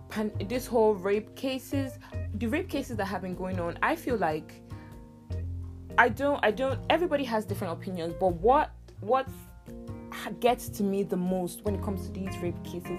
pan- 0.08 0.32
this 0.48 0.66
whole 0.66 0.94
rape 0.94 1.34
cases, 1.36 1.98
the 2.34 2.46
rape 2.46 2.68
cases 2.68 2.96
that 2.96 3.06
have 3.06 3.22
been 3.22 3.34
going 3.34 3.60
on, 3.60 3.78
I 3.82 3.96
feel 3.96 4.16
like 4.16 4.62
I 5.96 6.08
don't, 6.08 6.38
I 6.44 6.50
don't. 6.50 6.80
Everybody 6.90 7.24
has 7.24 7.44
different 7.44 7.72
opinions, 7.72 8.14
but 8.18 8.34
what 8.34 8.70
what 9.00 9.28
gets 10.40 10.68
to 10.68 10.82
me 10.82 11.02
the 11.02 11.16
most 11.16 11.64
when 11.64 11.74
it 11.74 11.82
comes 11.82 12.06
to 12.06 12.12
these 12.12 12.36
rape 12.38 12.62
cases 12.64 12.98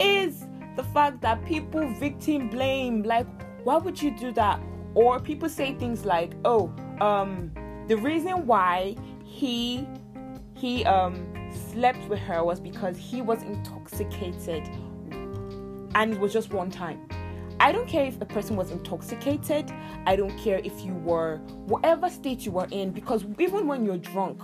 is 0.00 0.44
the 0.76 0.84
fact 0.84 1.20
that 1.22 1.44
people 1.44 1.86
victim 1.94 2.48
blame. 2.48 3.02
Like, 3.02 3.26
why 3.64 3.78
would 3.78 4.00
you 4.00 4.10
do 4.16 4.32
that? 4.32 4.60
Or 4.94 5.20
people 5.20 5.48
say 5.48 5.74
things 5.74 6.04
like, 6.04 6.34
"Oh, 6.44 6.72
um, 7.00 7.50
the 7.88 7.96
reason 7.96 8.46
why 8.46 8.96
he 9.24 9.86
he 10.54 10.84
um 10.84 11.26
slept 11.56 12.08
with 12.08 12.18
her 12.20 12.44
was 12.44 12.60
because 12.60 12.96
he 12.96 13.22
was 13.22 13.42
intoxicated. 13.42 14.68
And 15.94 16.12
it 16.12 16.20
was 16.20 16.32
just 16.32 16.52
one 16.52 16.70
time. 16.70 17.08
I 17.58 17.72
don't 17.72 17.88
care 17.88 18.04
if 18.04 18.18
the 18.18 18.26
person 18.26 18.54
was 18.54 18.70
intoxicated. 18.70 19.72
I 20.06 20.14
don't 20.14 20.36
care 20.38 20.60
if 20.62 20.84
you 20.84 20.92
were 20.92 21.38
whatever 21.66 22.10
state 22.10 22.44
you 22.44 22.52
were 22.52 22.68
in. 22.70 22.90
Because 22.90 23.24
even 23.38 23.66
when 23.66 23.84
you're 23.84 23.96
drunk 23.96 24.42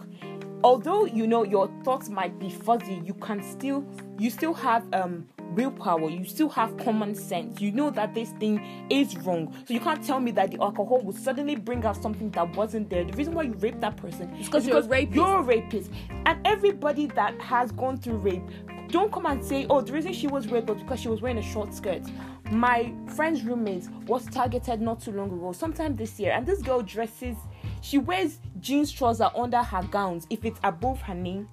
although 0.64 1.04
you 1.04 1.26
know 1.26 1.42
your 1.42 1.68
thoughts 1.84 2.08
might 2.08 2.38
be 2.38 2.48
fuzzy 2.48 3.02
you 3.04 3.14
can 3.14 3.42
still 3.42 3.84
you 4.18 4.30
still 4.30 4.54
have 4.54 4.86
um 4.92 5.26
willpower 5.54 6.08
you 6.10 6.24
still 6.24 6.48
have 6.50 6.76
common 6.78 7.14
sense. 7.14 7.60
You 7.60 7.72
know 7.72 7.90
that 7.90 8.14
this 8.14 8.30
thing 8.40 8.86
is 8.90 9.16
wrong. 9.18 9.52
So 9.66 9.74
you 9.74 9.80
can't 9.80 10.02
tell 10.04 10.20
me 10.20 10.30
that 10.32 10.50
the 10.50 10.60
alcohol 10.60 11.00
will 11.02 11.12
suddenly 11.12 11.56
bring 11.56 11.84
out 11.84 12.00
something 12.02 12.30
that 12.30 12.56
wasn't 12.56 12.90
there. 12.90 13.04
The 13.04 13.12
reason 13.12 13.34
why 13.34 13.42
you 13.44 13.52
raped 13.54 13.80
that 13.80 13.96
person 13.96 14.34
is 14.36 14.48
'cause 14.48 14.66
you're 14.66 14.78
a 14.78 14.82
rapist. 14.82 15.14
you're 15.16 15.38
a 15.38 15.42
rapist. 15.42 15.90
And 16.26 16.38
everybody 16.46 17.06
that 17.06 17.40
has 17.40 17.72
gone 17.72 17.96
through 17.96 18.18
rape 18.18 18.42
don't 18.88 19.10
come 19.12 19.26
and 19.26 19.42
say 19.42 19.66
oh 19.70 19.80
the 19.80 19.92
reason 19.92 20.12
she 20.12 20.26
was 20.26 20.48
raped 20.48 20.68
was 20.68 20.78
because 20.82 21.00
she 21.00 21.08
was 21.08 21.22
wearing 21.22 21.38
a 21.38 21.42
short 21.42 21.72
skirt. 21.74 22.02
My 22.50 22.92
friend's 23.14 23.42
roommate 23.42 23.88
was 24.06 24.26
targeted 24.26 24.82
not 24.82 25.00
too 25.00 25.12
long 25.12 25.32
ago 25.32 25.52
sometime 25.52 25.96
this 25.96 26.20
year 26.20 26.32
and 26.32 26.44
this 26.46 26.60
girl 26.60 26.82
dresses 26.82 27.36
she 27.80 27.96
wears 27.96 28.38
jeans 28.60 28.92
trouser 28.92 29.30
under 29.34 29.62
her 29.62 29.82
gowns 29.84 30.26
if 30.28 30.44
it's 30.44 30.60
above 30.62 31.00
her 31.00 31.14
knee 31.14 31.46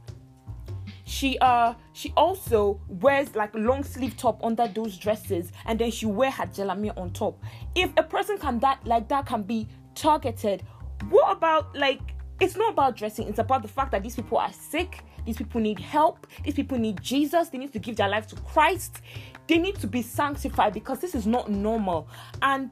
she 1.09 1.39
uh 1.39 1.73
she 1.93 2.13
also 2.15 2.79
wears 2.87 3.35
like 3.35 3.53
long 3.55 3.83
sleeve 3.83 4.15
top 4.15 4.43
under 4.43 4.67
those 4.67 4.95
dresses 4.95 5.51
and 5.65 5.79
then 5.79 5.89
she 5.89 6.05
wear 6.05 6.29
her 6.29 6.45
jalami 6.45 6.95
on 6.97 7.09
top. 7.11 7.43
If 7.73 7.91
a 7.97 8.03
person 8.03 8.37
can 8.37 8.59
that 8.59 8.85
like 8.85 9.07
that 9.09 9.25
can 9.25 9.41
be 9.41 9.67
targeted 9.95 10.63
what 11.09 11.35
about 11.35 11.75
like 11.75 11.99
it's 12.39 12.55
not 12.55 12.71
about 12.71 12.95
dressing 12.95 13.27
it's 13.27 13.39
about 13.39 13.63
the 13.63 13.67
fact 13.67 13.91
that 13.91 14.03
these 14.03 14.15
people 14.15 14.37
are 14.37 14.53
sick 14.53 15.03
these 15.25 15.35
people 15.37 15.59
need 15.59 15.79
help 15.79 16.27
these 16.43 16.53
people 16.53 16.77
need 16.77 17.01
jesus 17.01 17.49
they 17.49 17.57
need 17.57 17.73
to 17.73 17.79
give 17.79 17.95
their 17.95 18.07
life 18.07 18.27
to 18.27 18.35
christ 18.37 19.01
they 19.49 19.57
need 19.57 19.75
to 19.79 19.87
be 19.87 20.03
sanctified 20.03 20.73
because 20.73 20.99
this 20.99 21.15
is 21.15 21.25
not 21.25 21.49
normal. 21.49 22.07
And 22.43 22.71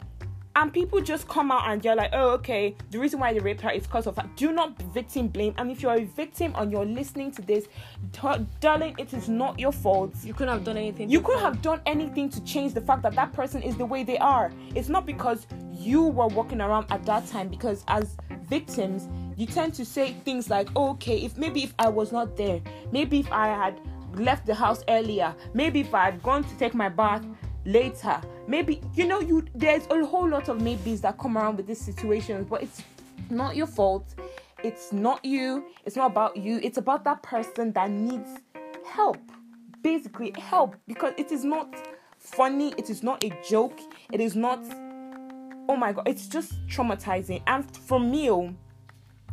and 0.57 0.73
people 0.73 0.99
just 0.99 1.27
come 1.27 1.51
out 1.51 1.69
and 1.69 1.79
they're 1.83 1.95
like, 1.95 2.09
oh, 2.13 2.31
okay, 2.31 2.75
the 2.89 2.97
reason 2.97 3.19
why 3.19 3.31
they 3.31 3.39
raped 3.39 3.61
her 3.61 3.69
is 3.69 3.83
because 3.83 4.07
of 4.07 4.15
that. 4.15 4.35
Do 4.35 4.51
not 4.51 4.81
victim 4.91 5.27
blame. 5.27 5.53
And 5.59 5.69
if 5.69 5.83
you're 5.83 5.93
a 5.93 6.05
victim 6.05 6.51
and 6.55 6.71
you're 6.71 6.83
listening 6.83 7.31
to 7.33 7.43
this, 7.43 7.67
darling, 8.59 8.95
it 8.97 9.13
is 9.13 9.29
not 9.29 9.59
your 9.59 9.71
fault. 9.71 10.15
You 10.23 10.33
couldn't 10.33 10.51
have 10.51 10.63
done 10.63 10.75
anything. 10.75 11.11
You 11.11 11.21
couldn't 11.21 11.43
have 11.43 11.61
done 11.61 11.79
anything 11.85 12.27
to 12.29 12.43
change 12.43 12.73
the 12.73 12.81
fact 12.81 13.03
that 13.03 13.13
that 13.13 13.33
person 13.33 13.61
is 13.61 13.77
the 13.77 13.85
way 13.85 14.03
they 14.03 14.17
are. 14.17 14.51
It's 14.73 14.89
not 14.89 15.05
because 15.05 15.45
you 15.71 16.01
were 16.07 16.25
walking 16.25 16.59
around 16.59 16.87
at 16.89 17.05
that 17.05 17.27
time, 17.27 17.49
because 17.49 17.85
as 17.87 18.17
victims, 18.49 19.07
you 19.35 19.45
tend 19.45 19.75
to 19.75 19.85
say 19.85 20.13
things 20.25 20.49
like, 20.49 20.69
oh, 20.75 20.89
okay, 20.93 21.19
if 21.19 21.37
maybe 21.37 21.61
if 21.65 21.75
I 21.77 21.89
was 21.89 22.11
not 22.11 22.35
there, 22.35 22.61
maybe 22.91 23.19
if 23.19 23.31
I 23.31 23.49
had 23.49 23.79
left 24.15 24.47
the 24.47 24.55
house 24.55 24.83
earlier, 24.89 25.35
maybe 25.53 25.81
if 25.81 25.93
I 25.93 26.05
had 26.05 26.23
gone 26.23 26.43
to 26.45 26.57
take 26.57 26.73
my 26.73 26.89
bath 26.89 27.23
later, 27.67 28.19
maybe 28.47 28.81
you 28.95 29.05
know, 29.05 29.19
you 29.19 29.45
there's 29.53 29.85
a 29.91 30.03
whole 30.05 30.27
lot 30.27 30.49
of 30.49 30.61
maybes 30.61 31.01
that 31.01 31.19
come 31.19 31.37
around 31.37 31.57
with 31.57 31.67
these 31.67 31.81
situations, 31.81 32.47
but 32.49 32.63
it's 32.63 32.81
not 33.29 33.55
your 33.55 33.67
fault. 33.67 34.15
It's 34.63 34.91
not 34.91 35.23
you. 35.23 35.65
It's 35.85 35.95
not 35.95 36.07
about 36.11 36.37
you. 36.37 36.59
It's 36.63 36.77
about 36.77 37.03
that 37.03 37.21
person 37.21 37.71
that 37.73 37.91
needs 37.91 38.29
help. 38.85 39.19
Basically, 39.83 40.33
help 40.39 40.75
because 40.87 41.13
it 41.17 41.31
is 41.31 41.43
not 41.43 41.75
funny. 42.17 42.73
It 42.77 42.89
is 42.89 43.03
not 43.03 43.23
a 43.23 43.31
joke. 43.47 43.79
It 44.11 44.19
is 44.19 44.35
not. 44.35 44.59
Oh 45.69 45.75
my 45.75 45.91
god! 45.91 46.07
It's 46.07 46.27
just 46.27 46.53
traumatizing. 46.67 47.43
And 47.45 47.69
for 47.75 47.99
me, 47.99 48.31
oh, 48.31 48.55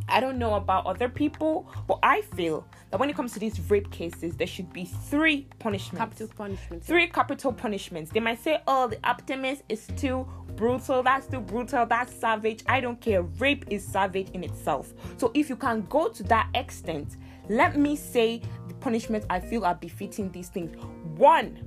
I 0.08 0.20
don't 0.20 0.38
know 0.38 0.54
about 0.54 0.86
other 0.86 1.08
people, 1.08 1.68
but 1.86 1.98
I 2.02 2.20
feel 2.20 2.66
that 2.90 3.00
when 3.00 3.08
it 3.10 3.16
comes 3.16 3.32
to 3.32 3.38
these 3.38 3.58
rape 3.70 3.90
cases, 3.90 4.36
there 4.36 4.46
should 4.46 4.72
be 4.72 4.84
three 4.84 5.48
punishments. 5.58 5.98
capital 5.98 6.28
punishment. 6.36 6.84
Three 6.84 7.06
capital 7.08 7.52
punishments. 7.52 8.10
They 8.10 8.20
might 8.20 8.42
say, 8.42 8.60
oh, 8.66 8.88
the 8.88 8.98
Optimist 9.04 9.62
is 9.68 9.86
too 9.96 10.26
brutal, 10.56 11.02
that's 11.02 11.26
too 11.26 11.40
brutal, 11.40 11.86
that's 11.86 12.14
savage. 12.14 12.62
I 12.66 12.80
don't 12.80 13.00
care. 13.00 13.22
Rape 13.22 13.64
is 13.70 13.84
savage 13.84 14.30
in 14.30 14.44
itself. 14.44 14.92
So 15.16 15.30
if 15.34 15.48
you 15.48 15.56
can 15.56 15.82
go 15.82 16.08
to 16.08 16.22
that 16.24 16.48
extent, 16.54 17.16
let 17.48 17.76
me 17.76 17.96
say 17.96 18.42
the 18.68 18.74
punishments 18.74 19.26
I 19.30 19.40
feel 19.40 19.64
are 19.64 19.74
befitting 19.74 20.30
these 20.30 20.48
things. 20.48 20.76
One, 21.16 21.58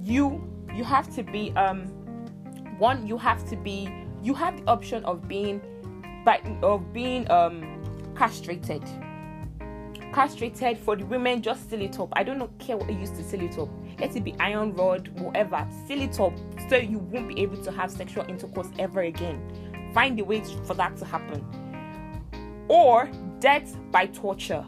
you 0.00 0.48
you 0.74 0.84
have 0.84 1.14
to 1.14 1.22
be 1.22 1.52
um 1.52 1.84
one, 2.78 3.06
you 3.06 3.16
have 3.18 3.48
to 3.50 3.56
be 3.56 3.88
you 4.22 4.34
have 4.34 4.64
the 4.64 4.70
option 4.70 5.04
of 5.04 5.28
being 5.28 5.60
but 6.24 6.40
of 6.62 6.92
being 6.92 7.30
um 7.30 7.82
castrated. 8.16 8.82
Castrated 10.12 10.76
for 10.76 10.94
the 10.94 11.06
women 11.06 11.40
just 11.40 11.70
seal 11.70 11.80
it 11.80 11.98
up. 11.98 12.10
I 12.12 12.22
don't 12.22 12.58
care 12.58 12.76
what 12.76 12.90
you 12.90 12.98
use 12.98 13.10
to 13.10 13.24
seal 13.24 13.40
it 13.40 13.58
up. 13.58 13.68
Let 13.98 14.14
it 14.14 14.24
be 14.24 14.34
iron 14.38 14.74
rod 14.74 15.08
whatever. 15.20 15.66
Seal 15.86 16.02
it 16.02 16.20
up 16.20 16.34
so 16.68 16.76
you 16.76 16.98
won't 16.98 17.28
be 17.28 17.40
able 17.40 17.62
to 17.64 17.72
have 17.72 17.90
sexual 17.90 18.24
intercourse 18.28 18.68
ever 18.78 19.02
again. 19.02 19.90
Find 19.94 20.18
a 20.20 20.24
way 20.24 20.42
for 20.64 20.74
that 20.74 20.96
to 20.98 21.04
happen. 21.04 21.44
Or 22.68 23.10
death 23.40 23.76
by 23.90 24.06
torture. 24.06 24.64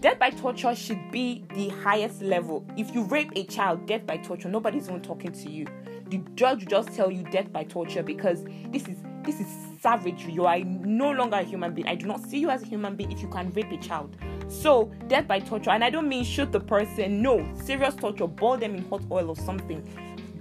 Death 0.00 0.18
by 0.18 0.30
torture 0.30 0.74
should 0.74 1.10
be 1.10 1.44
the 1.54 1.68
highest 1.68 2.22
level. 2.22 2.66
If 2.76 2.94
you 2.94 3.04
rape 3.04 3.30
a 3.36 3.44
child 3.44 3.86
death 3.86 4.06
by 4.06 4.18
torture. 4.18 4.48
Nobody's 4.48 4.88
even 4.88 5.00
talking 5.00 5.32
to 5.32 5.50
you 5.50 5.66
the 6.12 6.30
judge 6.34 6.66
just 6.66 6.92
tell 6.94 7.10
you 7.10 7.22
death 7.24 7.52
by 7.52 7.64
torture 7.64 8.02
because 8.02 8.44
this 8.70 8.86
is 8.86 8.98
this 9.24 9.40
is 9.40 9.46
savagery 9.80 10.32
you 10.32 10.46
are 10.46 10.58
no 10.60 11.10
longer 11.10 11.36
a 11.36 11.42
human 11.42 11.72
being 11.72 11.88
i 11.88 11.94
do 11.94 12.06
not 12.06 12.20
see 12.28 12.38
you 12.38 12.50
as 12.50 12.62
a 12.62 12.66
human 12.66 12.96
being 12.96 13.10
if 13.10 13.22
you 13.22 13.28
can 13.28 13.50
rape 13.52 13.70
a 13.72 13.78
child 13.78 14.16
So, 14.52 14.92
death 15.08 15.26
by 15.26 15.40
torture, 15.40 15.70
and 15.70 15.82
I 15.82 15.88
don't 15.88 16.08
mean 16.08 16.24
shoot 16.24 16.52
the 16.52 16.60
person, 16.60 17.22
no, 17.22 17.48
serious 17.54 17.94
torture, 17.94 18.26
boil 18.26 18.58
them 18.58 18.74
in 18.74 18.84
hot 18.90 19.02
oil 19.10 19.30
or 19.30 19.36
something. 19.36 19.82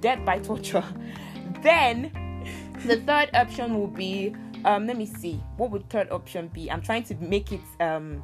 Death 0.01 0.23
by 0.25 0.39
torture. 0.39 0.83
Then, 1.63 2.11
the 2.85 2.97
third 2.97 3.29
option 3.33 3.79
will 3.79 3.87
be 3.87 4.35
um, 4.65 4.85
let 4.85 4.97
me 4.97 5.05
see, 5.05 5.41
what 5.57 5.71
would 5.71 5.89
third 5.89 6.11
option 6.11 6.49
be? 6.49 6.69
I'm 6.69 6.81
trying 6.81 7.03
to 7.03 7.15
make 7.15 7.51
it 7.51 7.61
um, 7.79 8.23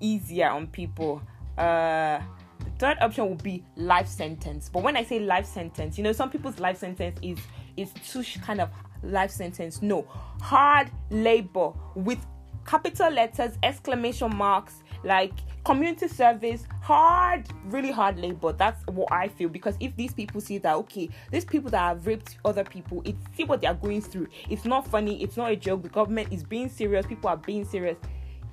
easier 0.00 0.48
on 0.48 0.66
people. 0.68 1.20
Uh, 1.58 2.20
third 2.82 2.98
option 3.00 3.28
would 3.28 3.44
be 3.44 3.62
life 3.76 4.08
sentence. 4.08 4.68
But 4.68 4.82
when 4.82 4.96
I 4.96 5.04
say 5.04 5.20
life 5.20 5.46
sentence, 5.46 5.96
you 5.96 6.02
know, 6.02 6.10
some 6.10 6.30
people's 6.30 6.58
life 6.58 6.76
sentence 6.76 7.16
is 7.22 7.38
is 7.76 7.92
too 8.10 8.24
kind 8.40 8.60
of 8.60 8.70
life 9.04 9.30
sentence. 9.30 9.82
No, 9.82 10.04
hard 10.40 10.90
labor 11.10 11.72
with 11.94 12.18
capital 12.66 13.08
letters, 13.10 13.56
exclamation 13.62 14.36
marks, 14.36 14.82
like 15.04 15.32
community 15.64 16.08
service, 16.08 16.64
hard, 16.82 17.46
really 17.66 17.92
hard 17.92 18.18
labor. 18.18 18.52
That's 18.52 18.84
what 18.86 19.12
I 19.12 19.28
feel 19.28 19.48
because 19.48 19.76
if 19.78 19.94
these 19.94 20.12
people 20.12 20.40
see 20.40 20.58
that, 20.58 20.74
okay, 20.74 21.08
these 21.30 21.44
people 21.44 21.70
that 21.70 21.78
have 21.78 22.04
raped 22.04 22.38
other 22.44 22.64
people, 22.64 23.00
it 23.04 23.14
see 23.36 23.44
what 23.44 23.60
they 23.60 23.68
are 23.68 23.74
going 23.74 24.00
through. 24.00 24.26
It's 24.50 24.64
not 24.64 24.88
funny, 24.88 25.22
it's 25.22 25.36
not 25.36 25.52
a 25.52 25.56
joke. 25.56 25.84
The 25.84 25.88
government 25.88 26.32
is 26.32 26.42
being 26.42 26.68
serious, 26.68 27.06
people 27.06 27.30
are 27.30 27.36
being 27.36 27.64
serious. 27.64 27.96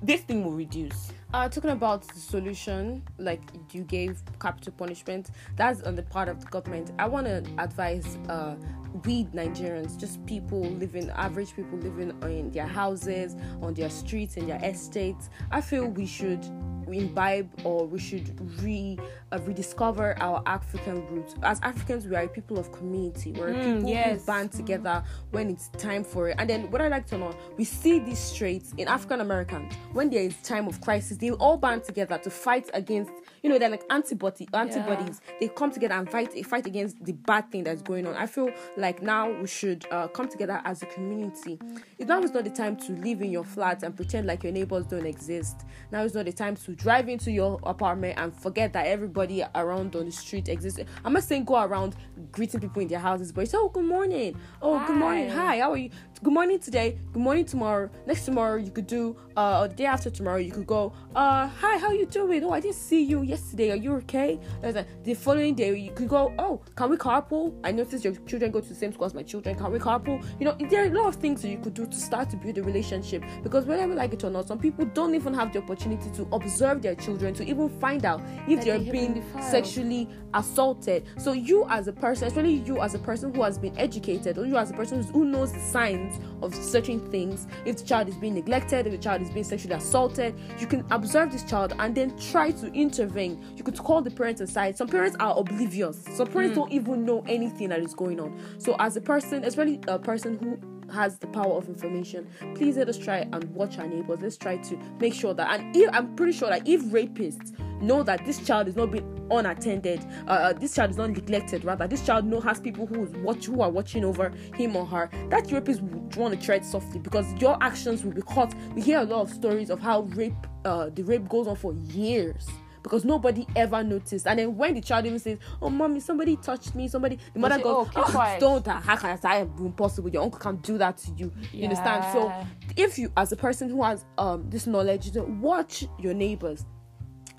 This 0.02 0.22
thing 0.22 0.44
will 0.44 0.52
reduce. 0.52 1.12
Uh, 1.34 1.48
talking 1.48 1.70
about 1.70 2.02
the 2.08 2.18
solution, 2.18 3.02
like 3.18 3.42
you 3.72 3.82
gave 3.82 4.22
capital 4.40 4.72
punishment, 4.72 5.30
that's 5.56 5.82
on 5.82 5.94
the 5.94 6.02
part 6.02 6.28
of 6.28 6.40
the 6.40 6.46
government. 6.46 6.90
I 6.98 7.06
want 7.06 7.26
to 7.26 7.44
advise 7.58 8.16
uh, 8.28 8.56
we 9.04 9.24
Nigerians, 9.26 9.98
just 9.98 10.24
people 10.24 10.62
living, 10.62 11.10
average 11.10 11.54
people 11.54 11.78
living 11.78 12.16
in 12.22 12.50
their 12.50 12.66
houses, 12.66 13.36
on 13.60 13.74
their 13.74 13.90
streets, 13.90 14.36
in 14.38 14.46
their 14.46 14.60
estates. 14.64 15.28
I 15.50 15.60
feel 15.60 15.86
we 15.86 16.06
should 16.06 16.44
imbibe 16.88 17.48
or 17.62 17.86
we 17.86 17.98
should 17.98 18.34
re 18.62 18.98
uh, 19.32 19.38
rediscover 19.44 20.16
our 20.20 20.42
African 20.46 21.06
roots. 21.08 21.34
As 21.42 21.60
Africans, 21.62 22.06
we 22.06 22.16
are 22.16 22.22
a 22.22 22.28
people 22.28 22.58
of 22.58 22.72
community. 22.72 23.32
We're 23.32 23.52
mm, 23.52 23.76
people 23.76 23.90
yes. 23.90 24.20
who 24.20 24.26
band 24.26 24.52
together 24.52 25.02
when 25.30 25.50
it's 25.50 25.68
time 25.78 26.04
for 26.04 26.28
it. 26.28 26.36
And 26.38 26.48
then 26.48 26.70
what 26.70 26.80
I 26.80 26.88
like 26.88 27.06
to 27.08 27.18
know, 27.18 27.34
we 27.56 27.64
see 27.64 27.98
these 27.98 28.32
traits 28.32 28.74
in 28.76 28.88
African 28.88 29.20
Americans 29.20 29.72
when 29.92 30.10
there 30.10 30.22
is 30.22 30.34
time 30.42 30.66
of 30.66 30.80
crisis. 30.80 31.16
They 31.16 31.30
all 31.30 31.56
band 31.56 31.84
together 31.84 32.18
to 32.18 32.30
fight 32.30 32.70
against 32.74 33.12
you 33.42 33.48
know, 33.48 33.58
they're 33.58 33.70
like 33.70 33.84
antibody 33.90 34.48
antibodies. 34.52 35.20
Yeah. 35.26 35.34
They 35.40 35.48
come 35.48 35.70
together 35.70 35.94
and 35.94 36.10
fight 36.10 36.44
fight 36.46 36.66
against 36.66 37.02
the 37.04 37.12
bad 37.12 37.50
thing 37.50 37.64
that's 37.64 37.82
going 37.82 38.06
on. 38.06 38.14
I 38.14 38.26
feel 38.26 38.50
like 38.76 39.02
now 39.02 39.30
we 39.30 39.46
should 39.46 39.86
uh, 39.90 40.08
come 40.08 40.28
together 40.28 40.60
as 40.64 40.82
a 40.82 40.86
community. 40.86 41.58
Now 41.98 42.20
is 42.22 42.32
not 42.32 42.44
the 42.44 42.50
time 42.50 42.76
to 42.76 42.92
live 42.92 43.22
in 43.22 43.30
your 43.30 43.44
flat 43.44 43.82
and 43.82 43.94
pretend 43.96 44.26
like 44.26 44.42
your 44.42 44.52
neighbors 44.52 44.86
don't 44.86 45.06
exist. 45.06 45.64
Now 45.90 46.02
is 46.02 46.14
not 46.14 46.26
the 46.26 46.32
time 46.32 46.56
to 46.56 46.74
drive 46.74 47.08
into 47.08 47.30
your 47.30 47.58
apartment 47.62 48.18
and 48.18 48.34
forget 48.34 48.72
that 48.74 48.86
everybody 48.86 49.19
around 49.54 49.96
on 49.96 50.06
the 50.06 50.12
street 50.12 50.48
exists. 50.48 50.80
I'm 51.04 51.12
not 51.12 51.22
saying 51.24 51.44
go 51.44 51.62
around 51.62 51.96
greeting 52.32 52.60
people 52.60 52.82
in 52.82 52.88
their 52.88 52.98
houses, 52.98 53.32
but 53.32 53.42
it's 53.42 53.54
oh 53.54 53.68
good 53.68 53.84
morning, 53.84 54.36
oh 54.62 54.78
Hi. 54.78 54.86
good 54.86 54.96
morning, 54.96 55.28
hi, 55.30 55.58
how 55.58 55.72
are 55.72 55.76
you? 55.76 55.90
Good 56.22 56.34
morning 56.34 56.58
today, 56.58 56.98
good 57.14 57.22
morning 57.22 57.46
tomorrow. 57.46 57.88
Next 58.06 58.26
tomorrow 58.26 58.56
you 58.56 58.70
could 58.70 58.86
do 58.86 59.16
uh 59.38 59.66
the 59.66 59.74
day 59.74 59.86
after 59.86 60.10
tomorrow 60.10 60.36
you 60.36 60.52
could 60.52 60.66
go 60.66 60.92
uh 61.14 61.46
hi 61.46 61.78
how 61.78 61.86
are 61.86 61.94
you 61.94 62.04
doing? 62.04 62.44
Oh 62.44 62.50
I 62.50 62.60
didn't 62.60 62.76
see 62.76 63.00
you 63.02 63.22
yesterday. 63.22 63.70
Are 63.70 63.76
you 63.76 63.94
okay? 63.94 64.38
The 64.60 65.14
following 65.14 65.54
day, 65.54 65.74
you 65.78 65.92
could 65.92 66.08
go, 66.08 66.34
oh, 66.38 66.60
can 66.76 66.90
we 66.90 66.98
carpool? 66.98 67.58
I 67.64 67.72
noticed 67.72 68.04
your 68.04 68.14
children 68.26 68.50
go 68.50 68.60
to 68.60 68.68
the 68.68 68.74
same 68.74 68.92
school 68.92 69.06
as 69.06 69.14
my 69.14 69.22
children. 69.22 69.54
Can 69.56 69.72
we 69.72 69.78
carpool? 69.78 70.22
You 70.38 70.44
know, 70.44 70.56
there 70.68 70.82
are 70.82 70.88
a 70.88 70.90
lot 70.90 71.06
of 71.06 71.14
things 71.14 71.40
that 71.40 71.48
you 71.48 71.56
could 71.56 71.72
do 71.72 71.86
to 71.86 71.96
start 71.96 72.28
to 72.30 72.36
build 72.36 72.58
a 72.58 72.62
relationship. 72.62 73.24
Because 73.42 73.64
whether 73.64 73.88
we 73.88 73.94
like 73.94 74.12
it 74.12 74.22
or 74.22 74.28
not, 74.28 74.46
some 74.46 74.58
people 74.58 74.84
don't 74.84 75.14
even 75.14 75.32
have 75.32 75.54
the 75.54 75.60
opportunity 75.60 76.10
to 76.10 76.28
observe 76.32 76.82
their 76.82 76.96
children 76.96 77.32
to 77.32 77.44
even 77.44 77.70
find 77.80 78.04
out 78.04 78.20
if 78.46 78.62
they're 78.62 78.78
being 78.78 79.24
sexually 79.40 80.06
assaulted. 80.34 81.06
So 81.16 81.32
you 81.32 81.66
as 81.70 81.88
a 81.88 81.94
person, 81.94 82.28
especially 82.28 82.56
you 82.56 82.82
as 82.82 82.94
a 82.94 82.98
person 82.98 83.34
who 83.34 83.42
has 83.42 83.56
been 83.56 83.76
educated, 83.78 84.36
or 84.36 84.44
you 84.44 84.58
as 84.58 84.70
a 84.70 84.74
person 84.74 85.02
who 85.02 85.24
knows 85.24 85.52
the 85.54 85.60
signs 85.60 86.09
of 86.42 86.54
certain 86.54 87.00
things, 87.10 87.46
if 87.64 87.78
the 87.78 87.84
child 87.84 88.08
is 88.08 88.16
being 88.16 88.34
neglected, 88.34 88.86
if 88.86 88.92
the 88.92 88.98
child 88.98 89.22
is 89.22 89.30
being 89.30 89.44
sexually 89.44 89.74
assaulted, 89.74 90.34
you 90.58 90.66
can 90.66 90.84
observe 90.90 91.32
this 91.32 91.44
child 91.44 91.74
and 91.78 91.94
then 91.94 92.16
try 92.18 92.50
to 92.50 92.72
intervene 92.72 93.40
you 93.56 93.64
could 93.64 93.76
call 93.78 94.00
the 94.00 94.10
parents 94.10 94.40
aside. 94.40 94.76
Some 94.76 94.88
parents 94.88 95.16
are 95.20 95.38
oblivious. 95.38 96.02
Some 96.12 96.28
parents 96.28 96.52
mm. 96.52 96.56
don't 96.56 96.72
even 96.72 97.04
know 97.04 97.24
anything 97.28 97.68
that 97.68 97.80
is 97.80 97.94
going 97.94 98.20
on. 98.20 98.40
So 98.58 98.76
as 98.78 98.96
a 98.96 99.00
person, 99.00 99.44
especially 99.44 99.80
a 99.88 99.98
person 99.98 100.38
who 100.38 100.79
has 100.92 101.18
the 101.18 101.26
power 101.28 101.54
of 101.54 101.68
information. 101.68 102.28
Please 102.54 102.76
let 102.76 102.88
us 102.88 102.98
try 102.98 103.28
and 103.32 103.44
watch 103.54 103.78
our 103.78 103.86
neighbors. 103.86 104.20
Let's 104.20 104.36
try 104.36 104.56
to 104.58 104.78
make 105.00 105.14
sure 105.14 105.34
that, 105.34 105.60
and 105.60 105.74
if, 105.74 105.90
I'm 105.92 106.14
pretty 106.16 106.32
sure 106.32 106.48
that 106.48 106.66
if 106.66 106.82
rapists 106.86 107.58
know 107.80 108.02
that 108.02 108.24
this 108.26 108.44
child 108.46 108.68
is 108.68 108.76
not 108.76 108.90
being 108.90 109.28
unattended, 109.30 110.04
uh, 110.26 110.30
uh, 110.30 110.52
this 110.52 110.74
child 110.74 110.90
is 110.90 110.96
not 110.96 111.10
neglected, 111.10 111.64
rather, 111.64 111.86
this 111.86 112.04
child 112.04 112.24
know 112.26 112.40
has 112.40 112.60
people 112.60 112.86
who 112.86 113.02
watch 113.22 113.46
who 113.46 113.60
are 113.62 113.70
watching 113.70 114.04
over 114.04 114.30
him 114.54 114.76
or 114.76 114.86
her. 114.86 115.10
That 115.30 115.50
rapist 115.50 115.82
would 115.82 116.16
want 116.16 116.38
to 116.38 116.44
tread 116.44 116.64
softly 116.64 116.98
because 116.98 117.32
your 117.34 117.56
actions 117.62 118.04
will 118.04 118.12
be 118.12 118.22
caught. 118.22 118.54
We 118.74 118.82
hear 118.82 119.00
a 119.00 119.04
lot 119.04 119.22
of 119.22 119.30
stories 119.30 119.70
of 119.70 119.80
how 119.80 120.02
rape, 120.02 120.34
uh, 120.64 120.90
the 120.90 121.02
rape 121.02 121.28
goes 121.28 121.46
on 121.46 121.56
for 121.56 121.72
years 121.74 122.48
because 122.82 123.04
nobody 123.04 123.46
ever 123.56 123.82
noticed. 123.82 124.26
And 124.26 124.38
then 124.38 124.56
when 124.56 124.74
the 124.74 124.80
child 124.80 125.06
even 125.06 125.18
says, 125.18 125.38
"Oh, 125.60 125.70
mommy, 125.70 126.00
somebody 126.00 126.36
touched 126.36 126.74
me," 126.74 126.88
somebody, 126.88 127.18
the 127.34 127.40
mother 127.40 127.56
say, 127.56 127.62
goes, 127.62 127.88
"Oh, 127.96 128.12
oh 128.14 128.36
don't! 128.40 128.66
How 128.66 128.96
can 128.96 129.10
I 129.10 129.16
say 129.16 129.40
impossible? 129.40 130.10
Your 130.10 130.22
uncle 130.22 130.40
can't 130.40 130.62
do 130.62 130.78
that 130.78 130.96
to 130.98 131.12
you." 131.16 131.32
Yeah. 131.40 131.48
You 131.52 131.62
understand? 131.64 132.04
So, 132.12 132.32
if 132.76 132.98
you, 132.98 133.12
as 133.16 133.32
a 133.32 133.36
person 133.36 133.68
who 133.68 133.82
has 133.82 134.04
um 134.18 134.48
this 134.48 134.66
knowledge, 134.66 135.10
watch 135.14 135.84
your 135.98 136.14
neighbors 136.14 136.64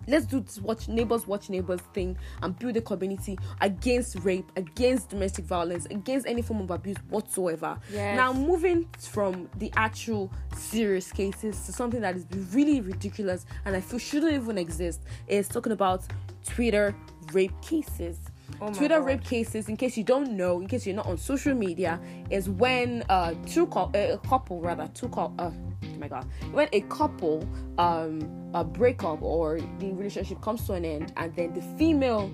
let's 0.07 0.25
do 0.25 0.39
this 0.39 0.59
watch 0.59 0.87
neighbors 0.87 1.27
watch 1.27 1.49
neighbors 1.49 1.81
thing 1.93 2.17
and 2.41 2.57
build 2.59 2.75
a 2.77 2.81
community 2.81 3.37
against 3.61 4.17
rape 4.23 4.51
against 4.55 5.09
domestic 5.09 5.45
violence 5.45 5.85
against 5.87 6.27
any 6.27 6.41
form 6.41 6.61
of 6.61 6.71
abuse 6.71 6.97
whatsoever 7.09 7.77
yes. 7.91 8.15
now 8.15 8.33
moving 8.33 8.87
from 8.99 9.49
the 9.57 9.71
actual 9.75 10.31
serious 10.55 11.11
cases 11.11 11.65
to 11.65 11.71
something 11.71 12.01
that 12.01 12.15
is 12.15 12.25
really 12.53 12.81
ridiculous 12.81 13.45
and 13.65 13.75
i 13.75 13.81
feel 13.81 13.99
shouldn't 13.99 14.33
even 14.33 14.57
exist 14.57 15.01
is 15.27 15.47
talking 15.47 15.71
about 15.71 16.03
twitter 16.45 16.95
rape 17.33 17.53
cases 17.61 18.30
Oh 18.59 18.73
Twitter 18.73 18.97
God. 18.99 19.05
rape 19.05 19.23
cases, 19.23 19.69
in 19.69 19.77
case 19.77 19.97
you 19.97 20.03
don't 20.03 20.31
know, 20.31 20.59
in 20.59 20.67
case 20.67 20.85
you're 20.85 20.95
not 20.95 21.05
on 21.07 21.17
social 21.17 21.53
media, 21.53 21.99
is 22.29 22.49
when 22.49 23.03
uh 23.09 23.33
two 23.45 23.67
co- 23.67 23.91
a 23.93 24.17
couple 24.27 24.59
rather 24.61 24.87
two 24.93 25.07
couple 25.09 25.33
uh 25.39 25.51
oh 25.83 25.97
my 25.97 26.07
god 26.07 26.25
when 26.51 26.67
a 26.73 26.81
couple 26.81 27.47
um 27.77 28.51
a 28.53 28.63
breakup 28.63 29.21
or 29.21 29.59
the 29.79 29.91
relationship 29.93 30.41
comes 30.41 30.65
to 30.65 30.73
an 30.73 30.85
end 30.85 31.13
and 31.17 31.35
then 31.35 31.53
the 31.53 31.61
female 31.77 32.31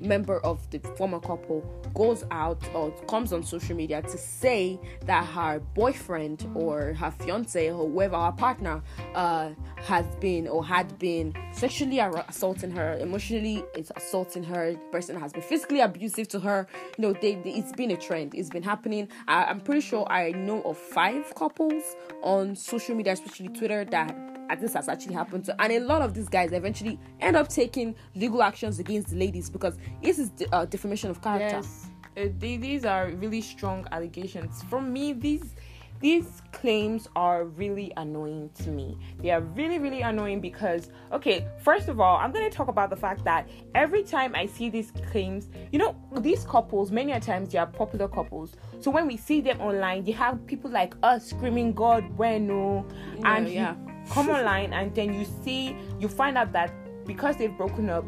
member 0.00 0.40
of 0.40 0.68
the 0.70 0.78
former 0.96 1.20
couple 1.20 1.60
goes 1.94 2.24
out 2.30 2.62
or 2.74 2.90
comes 3.06 3.32
on 3.32 3.42
social 3.42 3.74
media 3.76 4.02
to 4.02 4.18
say 4.18 4.78
that 5.06 5.24
her 5.24 5.60
boyfriend 5.74 6.50
or 6.54 6.94
her 6.94 7.10
fiance 7.10 7.70
or 7.70 7.88
whoever 7.88 8.16
her 8.16 8.32
partner 8.32 8.82
uh, 9.14 9.50
has 9.76 10.04
been 10.16 10.48
or 10.48 10.64
had 10.64 10.98
been 10.98 11.32
sexually 11.52 11.98
assaulting 11.98 12.70
her, 12.70 12.98
emotionally 12.98 13.64
it's 13.74 13.92
assaulting 13.96 14.42
her, 14.42 14.72
the 14.72 14.78
person 14.90 15.18
has 15.18 15.32
been 15.32 15.42
physically 15.42 15.80
abusive 15.80 16.28
to 16.28 16.40
her. 16.40 16.66
You 16.96 17.02
know, 17.02 17.12
they, 17.12 17.36
they, 17.36 17.50
it's 17.50 17.72
been 17.72 17.90
a 17.90 17.96
trend. 17.96 18.34
It's 18.34 18.50
been 18.50 18.62
happening. 18.62 19.08
I, 19.26 19.44
I'm 19.44 19.60
pretty 19.60 19.80
sure 19.80 20.06
I 20.10 20.32
know 20.32 20.62
of 20.62 20.76
five 20.76 21.34
couples 21.34 21.96
on 22.22 22.56
social 22.56 22.94
media, 22.94 23.12
especially 23.12 23.48
Twitter, 23.48 23.84
that 23.86 24.16
this 24.60 24.72
has 24.74 24.88
actually 24.88 25.14
happened 25.14 25.44
to 25.44 25.54
and 25.60 25.72
a 25.72 25.80
lot 25.80 26.00
of 26.00 26.14
these 26.14 26.28
guys 26.28 26.52
eventually 26.52 26.98
end 27.20 27.36
up 27.36 27.48
taking 27.48 27.94
legal 28.14 28.42
actions 28.42 28.78
against 28.78 29.10
the 29.10 29.16
ladies 29.38 29.50
because 29.50 29.76
this 30.02 30.18
is 30.18 30.30
uh, 30.52 30.64
defamation 30.64 31.10
of 31.10 31.20
character 31.22 31.58
yes 31.58 31.90
uh, 32.16 32.28
they, 32.38 32.56
these 32.56 32.84
are 32.84 33.10
really 33.22 33.40
strong 33.40 33.86
allegations 33.92 34.62
from 34.64 34.92
me 34.92 35.12
these 35.12 35.54
these 36.00 36.42
claims 36.52 37.08
are 37.16 37.46
really 37.46 37.92
annoying 37.96 38.50
to 38.62 38.70
me. 38.70 38.96
They 39.20 39.32
are 39.32 39.40
really, 39.40 39.80
really 39.80 40.02
annoying 40.02 40.40
because, 40.40 40.90
okay, 41.10 41.48
first 41.60 41.88
of 41.88 41.98
all, 41.98 42.18
I'm 42.18 42.30
going 42.30 42.48
to 42.48 42.56
talk 42.56 42.68
about 42.68 42.90
the 42.90 42.94
fact 42.94 43.24
that 43.24 43.48
every 43.74 44.04
time 44.04 44.32
I 44.36 44.46
see 44.46 44.70
these 44.70 44.92
claims, 45.10 45.48
you 45.72 45.80
know, 45.80 45.96
these 46.20 46.44
couples, 46.44 46.92
many 46.92 47.10
a 47.10 47.18
times 47.18 47.48
they 47.48 47.58
are 47.58 47.66
popular 47.66 48.06
couples. 48.06 48.54
So 48.78 48.92
when 48.92 49.08
we 49.08 49.16
see 49.16 49.40
them 49.40 49.60
online, 49.60 50.06
you 50.06 50.14
have 50.14 50.46
people 50.46 50.70
like 50.70 50.94
us 51.02 51.30
screaming, 51.30 51.72
God, 51.72 52.16
bueno, 52.16 52.86
yeah, 53.18 53.36
and 53.36 53.48
yeah 53.48 53.74
come 54.10 54.30
online 54.30 54.72
and 54.72 54.94
then 54.94 55.12
you 55.12 55.26
see 55.44 55.76
you 55.98 56.08
find 56.08 56.38
out 56.38 56.52
that 56.52 56.72
because 57.06 57.36
they've 57.36 57.56
broken 57.56 57.90
up 57.90 58.04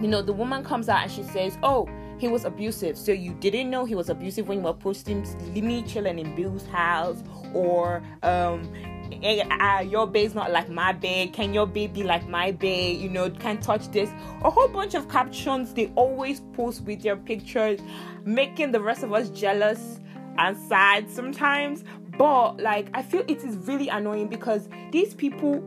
you 0.00 0.08
know 0.08 0.22
the 0.22 0.32
woman 0.32 0.64
comes 0.64 0.88
out 0.88 1.02
and 1.02 1.12
she 1.12 1.22
says 1.22 1.58
oh 1.62 1.88
he 2.18 2.28
was 2.28 2.44
abusive 2.44 2.96
so 2.96 3.12
you 3.12 3.34
didn't 3.34 3.68
know 3.68 3.84
he 3.84 3.94
was 3.94 4.08
abusive 4.08 4.48
when 4.48 4.58
you 4.58 4.64
were 4.64 4.74
posting 4.74 5.26
me 5.54 5.82
chilling 5.82 6.18
in 6.18 6.34
bill's 6.34 6.66
house 6.66 7.22
or 7.52 8.02
um 8.22 8.70
uh, 9.22 9.84
your 9.86 10.06
babe's 10.06 10.34
not 10.34 10.50
like 10.50 10.68
my 10.68 10.92
babe. 10.92 11.32
Can 11.32 11.52
your 11.54 11.66
babe 11.66 11.94
be 11.94 12.02
like 12.02 12.28
my 12.28 12.52
babe? 12.52 13.00
You 13.00 13.08
know, 13.08 13.30
can't 13.30 13.62
touch 13.62 13.88
this. 13.90 14.10
A 14.42 14.50
whole 14.50 14.68
bunch 14.68 14.94
of 14.94 15.08
captions 15.08 15.74
they 15.74 15.92
always 15.94 16.40
post 16.54 16.82
with 16.82 17.02
their 17.02 17.16
pictures, 17.16 17.80
making 18.24 18.72
the 18.72 18.80
rest 18.80 19.02
of 19.02 19.12
us 19.12 19.30
jealous 19.30 20.00
and 20.38 20.56
sad 20.68 21.10
sometimes. 21.10 21.84
But 22.16 22.60
like 22.60 22.88
I 22.94 23.02
feel 23.02 23.24
it 23.28 23.44
is 23.44 23.56
really 23.68 23.88
annoying 23.88 24.28
because 24.28 24.68
these 24.90 25.14
people 25.14 25.62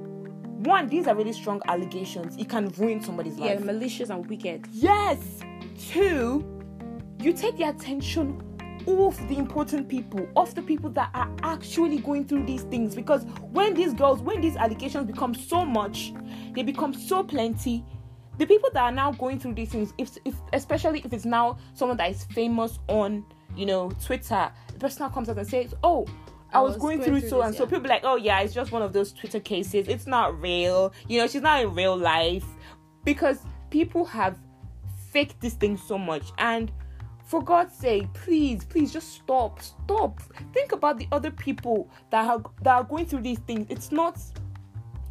one, 0.65 0.87
these 0.87 1.07
are 1.07 1.15
really 1.15 1.33
strong 1.33 1.61
allegations. 1.67 2.35
It 2.37 2.49
can 2.49 2.69
ruin 2.69 3.01
somebody's 3.01 3.37
life. 3.37 3.59
Yeah, 3.59 3.65
malicious 3.65 4.09
and 4.09 4.27
wicked. 4.27 4.67
Yes. 4.71 5.19
Two, 5.77 6.45
you 7.19 7.33
take 7.33 7.57
the 7.57 7.69
attention 7.69 8.41
off 8.85 9.17
the 9.27 9.37
important 9.37 9.89
people, 9.89 10.27
off 10.35 10.53
the 10.53 10.61
people 10.61 10.89
that 10.91 11.09
are 11.13 11.31
actually 11.43 11.97
going 11.97 12.25
through 12.25 12.45
these 12.45 12.63
things. 12.63 12.95
Because 12.95 13.23
when 13.51 13.73
these 13.73 13.93
girls, 13.93 14.21
when 14.21 14.41
these 14.41 14.55
allegations 14.55 15.05
become 15.07 15.33
so 15.33 15.65
much, 15.65 16.13
they 16.53 16.63
become 16.63 16.93
so 16.93 17.23
plenty. 17.23 17.83
The 18.37 18.45
people 18.45 18.69
that 18.73 18.83
are 18.83 18.91
now 18.91 19.11
going 19.13 19.39
through 19.39 19.53
these 19.53 19.69
things, 19.69 19.93
if, 19.97 20.17
if 20.25 20.35
especially 20.53 21.01
if 21.05 21.13
it's 21.13 21.25
now 21.25 21.57
someone 21.73 21.97
that 21.97 22.11
is 22.11 22.25
famous 22.25 22.79
on, 22.89 23.25
you 23.55 23.65
know, 23.65 23.91
Twitter, 24.03 24.51
the 24.73 24.79
person 24.79 25.03
now 25.03 25.09
comes 25.09 25.29
out 25.29 25.37
and 25.37 25.47
says, 25.47 25.73
"Oh, 25.83 26.05
I, 26.55 26.61
was, 26.61 26.77
going, 26.77 27.01
through, 27.01 27.21
so 27.21 27.41
and 27.41 27.55
so." 27.55 27.65
People 27.65 27.89
like, 27.89 28.03
"Oh 28.03 28.15
yeah, 28.15 28.39
it's 28.41 28.53
just 28.53 28.71
one 28.71 28.81
of 28.81 28.93
those 28.93 29.11
Twitter 29.11 29.39
cases. 29.39 29.87
It's 29.87 30.07
not 30.07 30.39
real. 30.41 30.93
You 31.07 31.21
know, 31.21 31.27
she's 31.27 31.41
not 31.41 31.61
in 31.61 31.73
real 31.73 31.97
life." 31.97 32.45
Because 33.03 33.39
people 33.69 34.05
have 34.05 34.37
faked 35.11 35.39
this 35.41 35.53
thing 35.53 35.77
so 35.77 35.97
much 35.97 36.31
and 36.39 36.71
for 37.25 37.43
God's 37.43 37.75
sake, 37.75 38.11
please, 38.13 38.63
please 38.65 38.93
just 38.93 39.13
stop. 39.13 39.61
Stop. 39.61 40.21
Think 40.53 40.71
about 40.71 40.97
the 40.97 41.07
other 41.11 41.31
people 41.31 41.89
that 42.11 42.23
have 42.23 42.45
that 42.61 42.75
are 42.75 42.83
going 42.83 43.05
through 43.05 43.21
these 43.21 43.39
things. 43.39 43.65
It's 43.69 43.91
not 43.91 44.19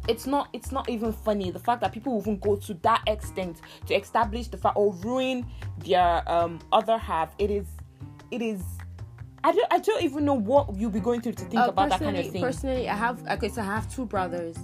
it's 0.07 0.25
not 0.25 0.49
it's 0.53 0.71
not 0.71 0.87
even 0.87 1.11
funny 1.11 1.51
the 1.51 1.59
fact 1.59 1.81
that 1.81 1.91
people 1.91 2.17
even 2.19 2.37
go 2.37 2.55
to 2.55 2.73
that 2.75 3.01
extent 3.07 3.61
to 3.87 3.95
establish 3.95 4.47
the 4.47 4.57
fact 4.57 4.77
or 4.77 4.93
ruin 4.95 5.45
their 5.79 6.23
um 6.31 6.59
other 6.71 6.97
half. 6.97 7.35
It 7.37 7.51
is 7.51 7.67
it 8.31 8.41
is 8.41 8.61
I 9.47 9.51
don't 9.51 9.67
I 9.71 9.77
don't 9.77 10.01
even 10.03 10.25
know 10.25 10.33
what 10.33 10.75
you'll 10.75 10.89
be 10.89 10.99
going 10.99 11.21
through 11.21 11.33
to 11.33 11.45
think 11.45 11.61
Uh, 11.61 11.69
about 11.69 11.89
that 11.89 11.99
kind 11.99 12.17
of 12.17 12.23
personally- 12.25 12.31
thing. 12.31 12.41
Personally, 12.41 12.89
I 12.89 12.95
have 12.95 13.17
okay, 13.27 13.49
so 13.49 13.61
I 13.61 13.65
have 13.65 13.85
two 13.95 14.05
brothers, 14.05 14.55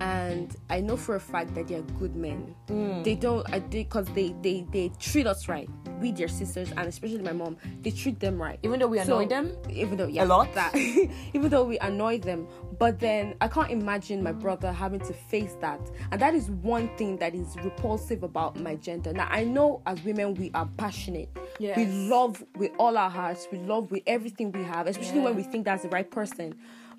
and 0.00 0.56
I 0.70 0.80
know 0.80 0.96
for 0.96 1.16
a 1.16 1.20
fact 1.20 1.54
that 1.54 1.68
they 1.68 1.74
are 1.76 1.82
good 1.98 2.16
men. 2.16 2.54
Mm. 2.68 3.04
They 3.04 3.14
don't, 3.14 3.46
because 3.70 4.06
they 4.08 4.34
they 4.42 4.66
they 4.72 4.90
treat 4.98 5.26
us 5.26 5.48
right. 5.48 5.68
We, 6.00 6.12
their 6.12 6.28
sisters, 6.28 6.70
and 6.70 6.80
especially 6.88 7.18
my 7.20 7.32
mom, 7.32 7.58
they 7.82 7.90
treat 7.90 8.20
them 8.20 8.40
right. 8.40 8.58
Even 8.62 8.80
though 8.80 8.86
we 8.86 8.96
So, 8.98 9.18
annoy 9.18 9.26
them? 9.26 9.52
even 9.68 9.98
though 9.98 10.06
yeah, 10.06 10.24
a 10.24 10.26
lot? 10.26 10.52
that 10.54 10.74
even 11.34 11.50
though 11.50 11.64
we 11.64 11.78
annoy 11.80 12.18
them, 12.20 12.46
but 12.78 12.98
then 12.98 13.34
I 13.42 13.48
can't 13.48 13.70
imagine 13.70 14.22
my 14.22 14.32
brother 14.32 14.72
having 14.72 15.00
to 15.00 15.12
face 15.12 15.56
that, 15.60 15.78
and 16.10 16.20
that 16.20 16.34
is 16.34 16.50
one 16.50 16.88
thing 16.96 17.18
that 17.18 17.34
is 17.34 17.54
repulsive 17.62 18.22
about 18.22 18.58
my 18.58 18.76
gender. 18.76 19.12
Now 19.12 19.28
I 19.30 19.44
know 19.44 19.82
as 19.86 20.02
women 20.02 20.34
we 20.34 20.50
are 20.54 20.68
passionate, 20.78 21.28
we 21.58 21.84
love 21.86 22.42
with 22.56 22.70
all 22.78 22.96
our 22.96 23.10
hearts, 23.10 23.46
we 23.52 23.58
love 23.58 23.90
with 23.90 24.02
everything 24.06 24.52
we 24.52 24.62
have, 24.64 24.86
especially 24.86 25.20
when 25.20 25.36
we 25.36 25.42
think 25.42 25.66
that's 25.66 25.82
the 25.82 25.90
right 25.90 26.10
person. 26.10 26.54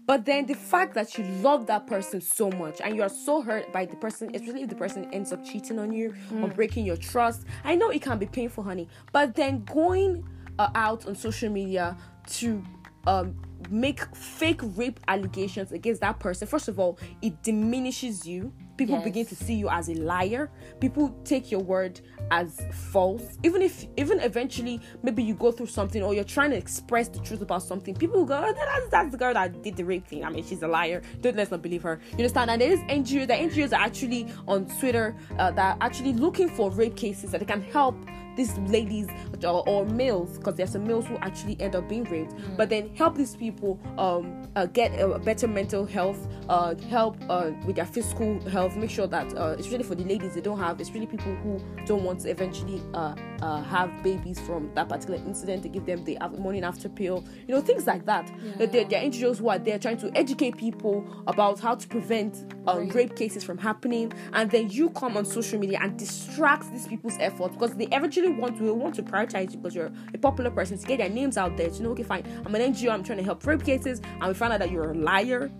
But 0.05 0.25
then 0.25 0.45
the 0.45 0.55
fact 0.55 0.93
that 0.95 1.17
you 1.17 1.23
love 1.41 1.67
that 1.67 1.87
person 1.87 2.21
so 2.21 2.49
much 2.51 2.81
and 2.81 2.95
you 2.95 3.01
are 3.03 3.09
so 3.09 3.41
hurt 3.41 3.71
by 3.71 3.85
the 3.85 3.95
person, 3.95 4.29
especially 4.33 4.63
if 4.63 4.69
the 4.69 4.75
person 4.75 5.07
ends 5.13 5.31
up 5.31 5.43
cheating 5.45 5.79
on 5.79 5.93
you 5.93 6.13
or 6.41 6.49
breaking 6.49 6.85
your 6.85 6.97
trust, 6.97 7.45
I 7.63 7.75
know 7.75 7.89
it 7.89 8.01
can 8.01 8.17
be 8.17 8.25
painful, 8.25 8.63
honey. 8.63 8.87
But 9.11 9.35
then 9.35 9.63
going 9.65 10.27
uh, 10.59 10.69
out 10.75 11.05
on 11.07 11.15
social 11.15 11.49
media 11.49 11.95
to 12.27 12.61
um, 13.07 13.35
make 13.69 14.03
fake 14.15 14.61
rape 14.75 14.99
allegations 15.07 15.71
against 15.71 16.01
that 16.01 16.19
person, 16.19 16.47
first 16.47 16.67
of 16.67 16.79
all, 16.79 16.97
it 17.21 17.41
diminishes 17.43 18.25
you. 18.25 18.51
People 18.77 18.95
Yes. 18.95 19.03
begin 19.03 19.25
to 19.27 19.35
see 19.35 19.53
you 19.53 19.69
as 19.69 19.89
a 19.89 19.93
liar. 19.93 20.49
People 20.79 21.15
take 21.23 21.51
your 21.51 21.61
word 21.61 22.01
as 22.31 22.65
false. 22.91 23.37
Even 23.43 23.61
if, 23.61 23.85
even 23.97 24.19
eventually, 24.21 24.81
maybe 25.03 25.21
you 25.21 25.35
go 25.35 25.51
through 25.51 25.67
something 25.67 26.01
or 26.01 26.13
you're 26.13 26.23
trying 26.23 26.49
to 26.51 26.57
express 26.57 27.07
the 27.09 27.19
truth 27.19 27.41
about 27.41 27.61
something, 27.61 27.93
people 27.93 28.25
go, 28.25 28.43
oh, 28.43 28.53
that's, 28.53 28.89
that's 28.89 29.11
the 29.11 29.17
girl 29.17 29.33
that 29.33 29.61
did 29.61 29.75
the 29.75 29.85
rape 29.85 30.07
thing. 30.07 30.23
I 30.23 30.29
mean, 30.29 30.43
she's 30.43 30.63
a 30.63 30.67
liar. 30.67 31.01
Don't 31.21 31.35
let's 31.35 31.51
not 31.51 31.61
believe 31.61 31.83
her. 31.83 31.99
You 32.11 32.17
understand? 32.17 32.49
And 32.49 32.61
there 32.61 32.71
is 32.71 32.79
NGOs. 32.81 33.27
The 33.27 33.33
NGOs 33.33 33.73
are 33.73 33.81
actually 33.81 34.27
on 34.47 34.65
Twitter 34.79 35.15
uh, 35.37 35.51
that 35.51 35.75
are 35.75 35.85
actually 35.85 36.13
looking 36.13 36.49
for 36.49 36.71
rape 36.71 36.95
cases 36.95 37.31
that 37.31 37.39
they 37.39 37.45
can 37.45 37.61
help 37.61 37.95
these 38.35 38.57
ladies 38.59 39.07
or, 39.43 39.67
or 39.67 39.85
males 39.85 40.37
because 40.37 40.55
there's 40.55 40.71
some 40.71 40.85
males 40.85 41.05
who 41.05 41.15
actually 41.17 41.59
end 41.59 41.75
up 41.75 41.87
being 41.87 42.03
raped 42.05 42.33
but 42.57 42.69
then 42.69 42.93
help 42.95 43.15
these 43.15 43.35
people 43.35 43.79
um 43.97 44.47
uh, 44.55 44.65
get 44.67 44.91
a 44.99 45.19
better 45.19 45.47
mental 45.47 45.85
health 45.85 46.27
uh 46.49 46.75
help 46.89 47.17
uh 47.29 47.51
with 47.65 47.75
their 47.75 47.85
physical 47.85 48.39
health 48.49 48.75
make 48.75 48.89
sure 48.89 49.07
that 49.07 49.35
uh 49.37 49.55
especially 49.57 49.83
for 49.83 49.95
the 49.95 50.03
ladies 50.03 50.33
they 50.33 50.41
don't 50.41 50.59
have 50.59 50.79
it's 50.79 50.91
really 50.91 51.07
people 51.07 51.33
who 51.35 51.59
don't 51.85 52.03
want 52.03 52.19
to 52.19 52.29
eventually 52.29 52.81
uh, 52.93 53.15
uh 53.41 53.61
have 53.63 53.91
babies 54.03 54.39
from 54.39 54.71
that 54.75 54.87
particular 54.89 55.17
incident 55.25 55.63
to 55.63 55.69
give 55.69 55.85
them 55.85 56.03
the 56.03 56.17
morning 56.37 56.63
after 56.63 56.89
pill 56.89 57.23
you 57.47 57.53
know 57.53 57.61
things 57.61 57.87
like 57.87 58.05
that 58.05 58.31
yeah. 58.59 58.65
there, 58.65 58.85
there 58.85 59.01
are 59.01 59.05
NGOs 59.05 59.37
who 59.37 59.49
are 59.49 59.59
there 59.59 59.79
trying 59.79 59.97
to 59.97 60.11
educate 60.15 60.57
people 60.57 61.05
about 61.27 61.59
how 61.59 61.75
to 61.75 61.87
prevent 61.87 62.53
um, 62.67 62.89
rape 62.89 63.15
cases 63.15 63.43
from 63.43 63.57
happening 63.57 64.11
and 64.33 64.49
then 64.51 64.69
you 64.69 64.89
come 64.91 65.17
on 65.17 65.25
social 65.25 65.59
media 65.59 65.79
and 65.81 65.97
distract 65.97 66.71
these 66.71 66.87
people's 66.87 67.17
efforts 67.19 67.53
because 67.55 67.73
they 67.75 67.85
eventually 67.87 68.20
want 68.29 68.57
to 68.57 68.73
want 68.73 68.95
to 68.95 69.03
prioritize 69.03 69.51
you 69.51 69.57
because 69.57 69.75
you're 69.75 69.91
a 70.13 70.17
popular 70.17 70.51
person 70.51 70.77
to 70.77 70.85
get 70.85 70.97
their 70.97 71.09
names 71.09 71.37
out 71.37 71.57
there. 71.57 71.69
To 71.69 71.83
know 71.83 71.91
okay 71.91 72.03
fine. 72.03 72.23
I'm 72.45 72.53
an 72.55 72.73
NGO 72.73 72.91
I'm 72.91 73.03
trying 73.03 73.19
to 73.19 73.23
help 73.23 73.45
rape 73.45 73.63
cases 73.63 74.01
and 74.03 74.27
we 74.27 74.33
find 74.33 74.53
out 74.53 74.59
that 74.59 74.71
you're 74.71 74.91
a 74.91 74.95
liar. 74.95 75.51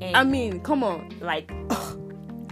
And, 0.00 0.16
I 0.16 0.24
mean 0.24 0.60
come 0.60 0.82
on. 0.82 1.10
like 1.20 1.50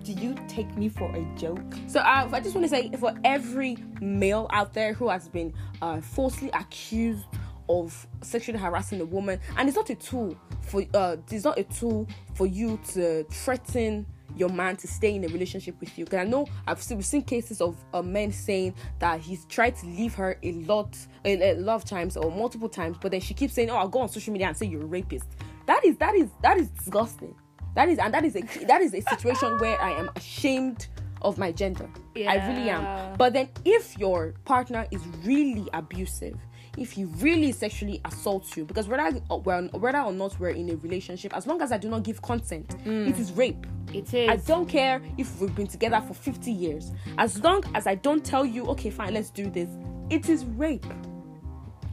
do 0.05 0.12
you 0.12 0.35
take 0.48 0.74
me 0.77 0.88
for 0.88 1.14
a 1.14 1.22
joke? 1.37 1.61
So 1.87 2.01
uh, 2.01 2.29
I 2.33 2.40
just 2.40 2.55
want 2.55 2.64
to 2.64 2.68
say 2.68 2.90
for 2.98 3.14
every 3.24 3.77
male 4.01 4.48
out 4.53 4.72
there 4.72 4.94
who 4.94 5.09
has 5.11 5.29
been 5.29 5.53
uh, 5.83 6.01
falsely 6.01 6.51
accused 6.55 7.27
of 7.68 8.07
sexually 8.22 8.59
harassing 8.59 9.01
a 9.03 9.05
woman, 9.05 9.38
and 9.59 9.68
it's 9.68 9.77
not 9.77 9.90
a 9.90 9.94
tool 9.94 10.35
for 10.62 10.83
uh, 10.94 11.16
it's 11.31 11.44
not 11.44 11.59
a 11.59 11.64
tool 11.64 12.09
for 12.35 12.46
you 12.46 12.81
to 12.92 13.24
threaten 13.24 14.07
your 14.37 14.49
man 14.49 14.77
to 14.77 14.87
stay 14.87 15.14
in 15.14 15.25
a 15.25 15.29
relationship 15.29 15.79
with 15.81 15.97
you. 15.99 16.05
Because 16.05 16.21
I 16.21 16.25
know 16.25 16.47
I've 16.67 16.83
seen, 16.83 16.99
we've 16.99 17.07
seen 17.07 17.23
cases 17.23 17.61
of 17.61 17.77
a 17.95 18.03
man 18.03 18.33
saying 18.33 18.75
that 18.99 19.21
he's 19.21 19.45
tried 19.47 19.77
to 19.77 19.87
leave 19.87 20.14
her 20.14 20.38
a 20.43 20.53
lot, 20.53 20.97
a, 21.25 21.53
a 21.53 21.55
lot 21.55 21.77
of 21.77 21.85
times 21.85 22.17
or 22.17 22.31
multiple 22.31 22.69
times, 22.69 22.97
but 23.01 23.11
then 23.11 23.21
she 23.21 23.35
keeps 23.35 23.55
saying, 23.55 23.71
"Oh, 23.71 23.77
I'll 23.77 23.88
go 23.88 24.01
on 24.01 24.09
social 24.09 24.33
media 24.33 24.49
and 24.49 24.57
say 24.57 24.67
you're 24.67 24.83
a 24.83 24.87
rapist." 24.87 25.27
That 25.67 25.85
is 25.85 25.97
that 25.99 26.14
is 26.14 26.29
that 26.43 26.59
is 26.59 26.69
disgusting. 26.69 27.35
That 27.75 27.88
is 27.88 27.99
and 27.99 28.12
that 28.14 28.25
is 28.25 28.37
a 28.37 28.41
that 28.67 28.81
is 28.81 28.95
a 28.95 29.03
situation 29.03 29.59
where 29.59 29.81
I 29.81 29.93
am 29.93 30.11
ashamed 30.17 30.88
of 31.23 31.38
my 31.38 31.53
gender. 31.53 31.88
I 32.17 32.37
really 32.49 32.71
am. 32.71 33.17
But 33.17 33.33
then 33.33 33.49
if 33.64 33.99
your 33.99 34.35
partner 34.45 34.87
is 34.91 35.01
really 35.25 35.69
abusive, 35.73 36.38
if 36.81 36.93
he 36.93 37.05
really 37.05 37.53
sexually 37.53 38.01
assaults 38.05 38.57
you, 38.57 38.64
because 38.64 38.88
whether 38.88 39.19
uh, 39.31 39.37
well, 39.37 39.69
whether 39.73 40.01
or 40.01 40.12
not 40.12 40.38
we're 40.38 40.51
in 40.51 40.71
a 40.71 40.77
relationship, 40.77 41.37
as 41.37 41.47
long 41.47 41.61
as 41.62 41.73
I 41.73 41.79
do 41.79 41.88
not 41.88 42.03
give 42.03 42.23
consent, 42.23 42.75
it 42.85 43.19
is 43.19 43.33
rape. 43.33 43.67
It 43.93 44.12
is. 44.12 44.29
I 44.29 44.37
don't 44.37 44.67
care 44.67 45.01
if 45.17 45.41
we've 45.41 45.55
been 45.55 45.67
together 45.67 46.01
for 46.07 46.14
50 46.14 46.51
years. 46.53 46.93
As 47.17 47.43
long 47.43 47.64
as 47.75 47.87
I 47.87 47.95
don't 47.95 48.25
tell 48.25 48.45
you, 48.45 48.67
okay, 48.67 48.91
fine, 48.91 49.14
let's 49.14 49.31
do 49.31 49.51
this, 49.51 49.69
it 50.11 50.29
is 50.29 50.45
rape. 50.45 50.87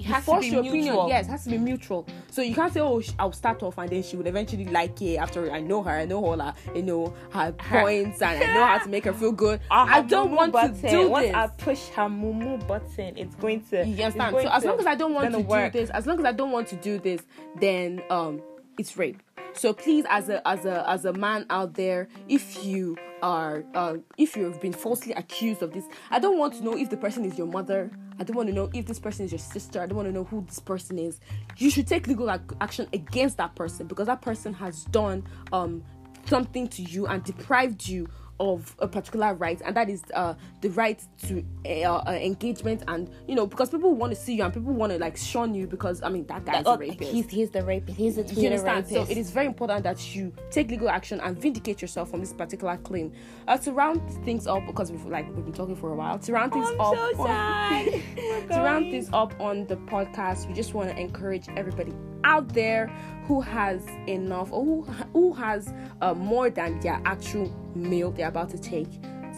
It 0.06 0.10
has 0.10 0.24
to 0.24 0.26
Force 0.26 0.42
be 0.42 0.48
your 0.52 0.62
mutual. 0.62 0.80
opinion. 0.82 1.08
Yes, 1.08 1.26
it 1.28 1.32
has 1.32 1.44
to 1.46 1.50
be 1.50 1.58
mutual. 1.58 2.08
So 2.30 2.42
you 2.44 2.54
can't 2.54 2.72
say, 2.72 2.80
"Oh, 2.80 3.02
I'll 3.18 3.32
start 3.32 3.64
off," 3.64 3.78
and 3.80 3.90
then 3.90 4.04
she 4.04 4.16
would 4.18 4.28
eventually 4.28 4.66
like 4.66 5.02
it 5.02 5.18
after 5.18 5.52
I 5.52 5.62
know 5.62 5.82
her. 5.82 5.90
I 5.90 6.06
know 6.06 6.24
all 6.24 6.38
her, 6.40 6.54
you 6.76 6.84
know, 6.84 7.14
her 7.32 7.52
points, 7.52 8.22
and 8.22 8.44
I 8.44 8.54
know 8.54 8.66
how 8.66 8.78
to 8.78 8.90
make 8.90 9.06
her 9.06 9.14
feel 9.14 9.32
good. 9.32 9.62
I 9.72 10.02
don't 10.04 10.32
want 10.32 10.54
button. 10.54 10.80
to 10.80 10.90
do 10.90 11.10
Once 11.10 11.28
this. 11.28 11.36
I 11.36 11.48
push 11.48 11.88
her 11.90 12.04
mumu 12.04 12.66
button, 12.68 13.18
it's 13.18 13.34
going 13.36 13.62
to. 13.72 13.78
You 13.88 14.04
understand? 14.04 14.34
going 14.34 14.46
So 14.46 14.52
as 14.54 14.64
long 14.64 14.80
as 14.80 14.86
I 14.86 14.94
don't 14.96 15.14
want 15.14 15.32
to 15.32 15.40
work. 15.40 15.74
do 15.74 15.80
this, 15.80 15.90
as 15.90 16.06
long 16.06 16.20
as 16.20 16.26
I 16.26 16.32
don't 16.34 16.52
want 16.52 16.68
to 16.68 16.76
do 16.76 17.00
this, 17.00 17.22
then 17.60 18.02
um, 18.12 18.42
it's 18.78 18.96
rape. 18.98 19.22
So 19.54 19.74
please, 19.74 20.06
as 20.10 20.30
a 20.30 20.46
as 20.48 20.66
a 20.66 20.88
as 20.88 21.06
a 21.06 21.14
man 21.14 21.46
out 21.50 21.74
there, 21.74 22.10
if 22.28 22.64
you 22.64 22.98
are 23.26 23.66
uh, 23.74 23.98
if 24.20 24.38
you've 24.38 24.62
been 24.62 24.72
falsely 24.72 25.12
accused 25.14 25.64
of 25.64 25.74
this, 25.74 25.84
I 26.12 26.20
don't 26.20 26.38
want 26.38 26.54
to 26.54 26.64
know 26.64 26.78
if 26.78 26.92
the 26.92 26.98
person 26.98 27.26
is 27.26 27.40
your 27.40 27.48
mother. 27.48 27.90
I 28.20 28.24
don't 28.24 28.36
want 28.36 28.48
to 28.50 28.54
know 28.54 28.70
if 28.72 28.86
this 28.86 29.00
person 29.00 29.26
is 29.26 29.32
your 29.32 29.40
sister. 29.40 29.82
I 29.82 29.88
don't 29.88 29.96
want 29.96 30.08
to 30.08 30.14
know 30.14 30.26
who 30.26 30.46
this 30.46 30.60
person 30.60 31.00
is. 31.00 31.20
You 31.58 31.72
should 31.72 31.88
take 31.88 32.06
legal 32.06 32.30
ac- 32.30 32.44
action 32.62 32.88
against 32.94 33.38
that 33.38 33.56
person 33.56 33.88
because 33.88 34.06
that 34.06 34.22
person 34.22 34.54
has 34.54 34.86
done 34.86 35.24
um 35.52 35.84
something 36.28 36.68
to 36.68 36.84
you 36.84 37.08
and 37.08 37.24
deprived 37.24 37.88
you 37.88 38.08
of 38.40 38.76
a 38.80 38.88
particular 38.88 39.34
right 39.36 39.62
and 39.66 39.76
that 39.76 39.90
is 39.90 40.04
uh 40.14 40.34
the 40.62 40.70
right 40.72 41.02
to 41.22 41.44
uh, 41.66 41.70
uh, 41.70 42.12
engagement 42.22 42.84
and 42.90 43.10
you 43.28 43.36
know 43.36 43.48
because 43.48 43.70
people 43.70 43.94
want 43.96 44.12
to 44.12 44.16
see 44.20 44.34
you 44.36 44.44
and 44.44 44.54
people 44.54 44.74
want 44.74 44.92
to 44.92 45.00
like 45.00 45.16
shun 45.16 45.54
you 45.56 45.66
because 45.66 46.04
i 46.04 46.10
mean 46.10 46.26
that 46.26 46.44
guy's 46.46 46.64
Oh, 46.66 46.74
a 46.74 46.78
rapist 46.78 47.12
he's 47.12 47.30
he's 47.30 47.50
the 47.52 47.64
rapist. 47.64 47.98
He's 47.98 48.16
the 48.16 48.24
you 48.24 48.48
understand? 48.48 48.86
rapist. 48.86 48.94
So 49.08 49.12
it 49.12 49.18
is 49.18 49.32
very 49.32 49.46
important 49.46 49.84
that 49.84 50.16
you 50.16 50.34
take 50.52 50.70
legal 50.70 50.90
action 50.90 51.20
and 51.22 51.38
vindicate 51.40 51.82
yourself 51.82 52.10
from 52.10 52.20
this 52.20 52.34
particular 52.34 52.76
claim. 52.78 53.14
Uh, 53.48 53.58
to 53.58 53.72
round 53.72 54.02
things 54.26 54.48
up, 54.48 54.66
because 54.66 54.92
we've 54.92 55.06
like 55.06 55.28
we've 55.36 55.46
been 55.46 55.54
talking 55.54 55.76
for 55.76 55.92
a 55.92 55.96
while. 55.96 56.18
To 56.20 56.34
round 56.34 56.52
things 56.54 56.68
I'm 56.70 56.82
up, 56.82 56.96
so 57.16 57.22
on-. 57.22 57.86
To 58.50 58.56
round 58.62 58.92
things 58.92 59.10
up 59.14 59.40
on 59.40 59.66
the 59.68 59.76
podcast, 59.78 60.48
we 60.48 60.54
just 60.54 60.74
want 60.74 60.90
to 60.90 61.00
encourage 61.00 61.48
everybody 61.56 61.94
out 62.26 62.50
there 62.50 62.88
who 63.28 63.40
has 63.40 63.86
enough 64.08 64.52
or 64.52 64.66
who 64.66 64.82
who 65.14 65.34
has 65.34 65.74
uh, 66.02 66.14
more 66.14 66.50
than 66.50 66.80
their 66.82 67.02
actual 67.06 67.50
meal 67.76 68.12
they're 68.12 68.28
about 68.28 68.50
to 68.50 68.58
take 68.58 68.90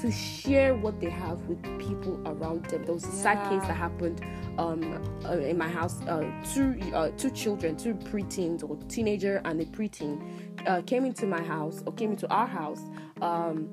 to 0.01 0.11
share 0.11 0.75
what 0.75 0.99
they 0.99 1.09
have 1.09 1.41
with 1.47 1.61
people 1.79 2.21
around 2.27 2.63
them. 2.65 2.85
There 2.85 2.93
was 2.93 3.03
a 3.03 3.11
sad 3.11 3.49
case 3.49 3.67
that 3.67 3.73
happened 3.73 4.23
um, 4.59 5.03
uh, 5.25 5.37
in 5.39 5.57
my 5.57 5.67
house. 5.67 6.01
Uh, 6.03 6.23
two 6.53 6.79
uh, 6.93 7.09
two 7.17 7.31
children, 7.31 7.75
two 7.75 7.95
preteens 7.95 8.63
or 8.63 8.77
teenager 8.87 9.41
and 9.45 9.59
a 9.59 9.65
preteen, 9.65 10.21
uh, 10.67 10.81
came 10.83 11.03
into 11.05 11.25
my 11.25 11.41
house 11.41 11.81
or 11.85 11.93
came 11.93 12.11
into 12.11 12.27
our 12.29 12.47
house 12.47 12.81
um 13.21 13.69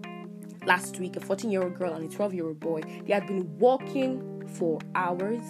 last 0.66 0.98
week 0.98 1.16
a 1.16 1.20
14 1.20 1.50
year 1.50 1.62
old 1.62 1.78
girl 1.78 1.92
and 1.92 2.10
a 2.10 2.16
12 2.16 2.32
year 2.32 2.46
old 2.46 2.58
boy 2.58 2.80
they 3.06 3.12
had 3.12 3.26
been 3.26 3.46
walking 3.58 4.42
for 4.48 4.78
hours 4.94 5.44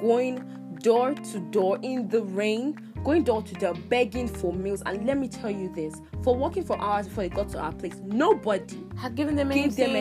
going 0.00 0.36
door 0.82 1.14
to 1.14 1.40
door 1.50 1.78
in 1.82 2.08
the 2.08 2.22
rain 2.22 2.91
going 3.04 3.24
door 3.24 3.42
to 3.42 3.54
door 3.54 3.74
begging 3.88 4.28
for 4.28 4.52
meals. 4.52 4.82
And 4.86 5.06
let 5.06 5.18
me 5.18 5.28
tell 5.28 5.50
you 5.50 5.72
this 5.74 6.00
for 6.22 6.36
walking 6.36 6.64
for 6.64 6.80
hours 6.80 7.08
before 7.08 7.24
they 7.24 7.28
got 7.30 7.48
to 7.50 7.58
our 7.58 7.72
place 7.72 7.96
nobody 8.04 8.78
Had 8.96 9.14
given 9.14 9.36
them 9.36 9.48
gave 9.48 9.78
anything. 9.78 9.86
them 9.86 9.96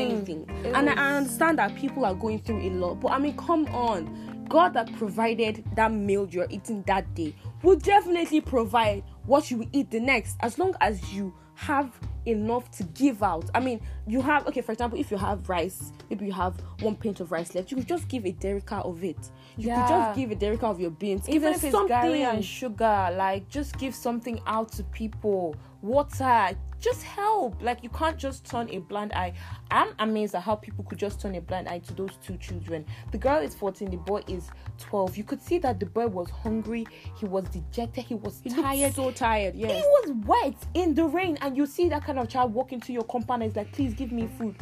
anything. 0.48 0.66
It 0.66 0.76
and 0.76 0.88
was- 0.88 0.98
I 0.98 1.16
understand 1.18 1.58
that 1.60 1.76
people 1.76 2.06
are 2.06 2.14
going 2.16 2.40
through 2.40 2.62
a 2.62 2.70
lot 2.70 3.00
but 3.00 3.12
i 3.12 3.18
mean 3.20 3.36
come 3.38 3.66
on. 3.68 4.46
God 4.50 4.74
that 4.74 4.92
provided 4.98 5.64
that 5.76 5.94
meal 5.94 6.28
you're 6.30 6.48
eating 6.50 6.84
that 6.86 7.14
day 7.16 7.34
will 7.64 7.78
definitely 7.78 8.42
provide 8.42 9.02
what 9.26 9.50
you 9.50 9.60
will 9.60 9.70
eat 9.72 9.90
the 9.92 10.00
next. 10.02 10.36
As 10.42 10.60
long 10.60 10.76
as 10.82 11.14
you 11.14 11.34
have 11.62 11.92
enough 12.26 12.70
to 12.72 12.84
give 12.84 13.24
out. 13.24 13.50
I 13.54 13.60
mean 13.60 13.82
you 14.08 14.22
have 14.22 14.48
okay 14.48 14.62
for 14.62 14.72
example 14.72 15.00
if 15.00 15.12
you 15.12 15.18
have 15.18 15.48
rice 15.48 15.92
maybe 16.10 16.26
you 16.26 16.32
have 16.32 16.60
one 16.82 16.96
pint 16.96 17.20
of 17.20 17.32
rice 17.32 17.56
left 17.56 17.72
you 17.72 17.78
could 17.78 17.88
just 17.88 18.08
give 18.08 18.26
a 18.26 18.34
derica 18.34 18.84
of 18.86 19.04
it. 19.04 19.32
You 19.58 19.70
could 19.70 19.88
just 19.88 20.18
give 20.18 20.32
a 20.32 20.36
derica 20.36 20.64
of 20.64 20.80
your 20.80 20.92
beans. 20.92 21.30
Even 21.30 21.54
if 21.54 21.64
it's 21.64 21.72
something 21.72 21.96
garri 21.96 22.22
and 22.22 22.44
sugar, 22.44 23.10
like 23.16 23.48
just 23.48 23.78
give 23.78 23.94
something 23.94 24.40
out 24.48 24.72
to 24.74 24.84
people. 24.86 25.56
Water, 25.82 26.56
just 26.82 27.04
help. 27.04 27.62
Like 27.62 27.84
you 27.84 27.90
can't 27.90 28.18
just 28.18 28.46
turn 28.46 28.70
a 28.72 28.80
blind 28.80 29.14
eye. 29.14 29.34
I'm 29.70 29.94
amazed 30.00 30.36
at 30.36 30.42
how 30.44 30.56
people 30.56 30.84
could 30.84 30.98
just 30.98 31.22
turn 31.22 31.36
a 31.36 31.42
blind 31.42 31.68
eye 31.68 31.80
to 31.80 31.94
those 31.94 32.18
two 32.26 32.38
children. 32.38 32.86
The 33.12 33.18
girl 33.18 33.40
is 33.40 33.56
14, 33.56 33.90
the 33.90 33.98
boy 33.98 34.22
is 34.28 34.50
12. 34.80 35.16
You 35.18 35.24
could 35.24 35.42
see 35.42 35.60
that 35.60 35.80
the 35.80 35.86
boy 35.86 36.08
was 36.08 36.30
hungry, 36.30 36.86
he 37.18 37.26
was 37.26 37.46
dejected, 37.50 38.04
he 38.06 38.16
was 38.16 38.42
He 38.44 38.50
tired. 38.50 38.94
so 38.94 39.12
tired 39.12 39.56
He 39.56 39.66
was 39.66 40.12
wet 40.26 40.56
in 40.74 40.94
the 40.96 41.06
rain, 41.06 41.38
and 41.42 41.56
you 41.56 41.66
see 41.66 41.88
that 41.90 42.04
kind 42.04 42.20
of 42.20 42.28
child 42.28 42.54
walk 42.54 42.74
into 42.74 42.92
your 42.92 43.04
compound 43.04 43.44
and 43.44 43.52
is 43.52 43.56
like, 43.56 43.72
please 43.72 43.94
give 43.94 44.12
me 44.12 44.28
food. 44.38 44.56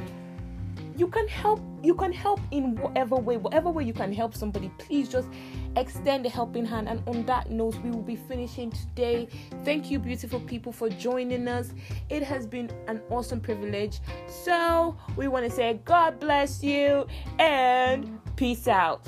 You 1.00 1.08
can 1.08 1.30
help, 1.30 1.62
you 1.82 1.96
can 1.96 2.12
help 2.12 2.42
in 2.52 2.76
whatever 2.76 3.16
way, 3.16 3.38
whatever 3.38 3.70
way 3.70 3.86
you 3.86 3.94
can 3.94 4.12
help 4.12 4.36
somebody, 4.36 4.70
please 4.80 5.08
just 5.08 5.30
extend 5.78 6.26
a 6.26 6.30
helping 6.30 6.66
hand. 6.66 6.90
And 6.90 7.02
on 7.08 7.26
that 7.26 7.50
note, 7.50 7.76
we 7.86 7.90
will 7.90 8.02
be 8.02 8.18
finishing 8.18 8.70
today. 8.70 9.30
Thank 9.64 9.90
you, 9.90 9.98
beautiful 9.98 10.42
people, 10.42 10.74
for 10.74 10.90
joining 10.90 11.48
us. 11.48 11.72
It 12.10 12.22
has 12.24 12.46
been 12.46 12.70
an 12.90 13.02
awesome 13.10 13.40
privilege. 13.40 14.02
So 14.28 14.98
we 15.16 15.30
want 15.30 15.46
to 15.46 15.52
say 15.52 15.80
God 15.86 16.20
bless 16.20 16.62
you 16.62 17.08
and 17.40 18.20
peace 18.36 18.68
out. 18.68 19.08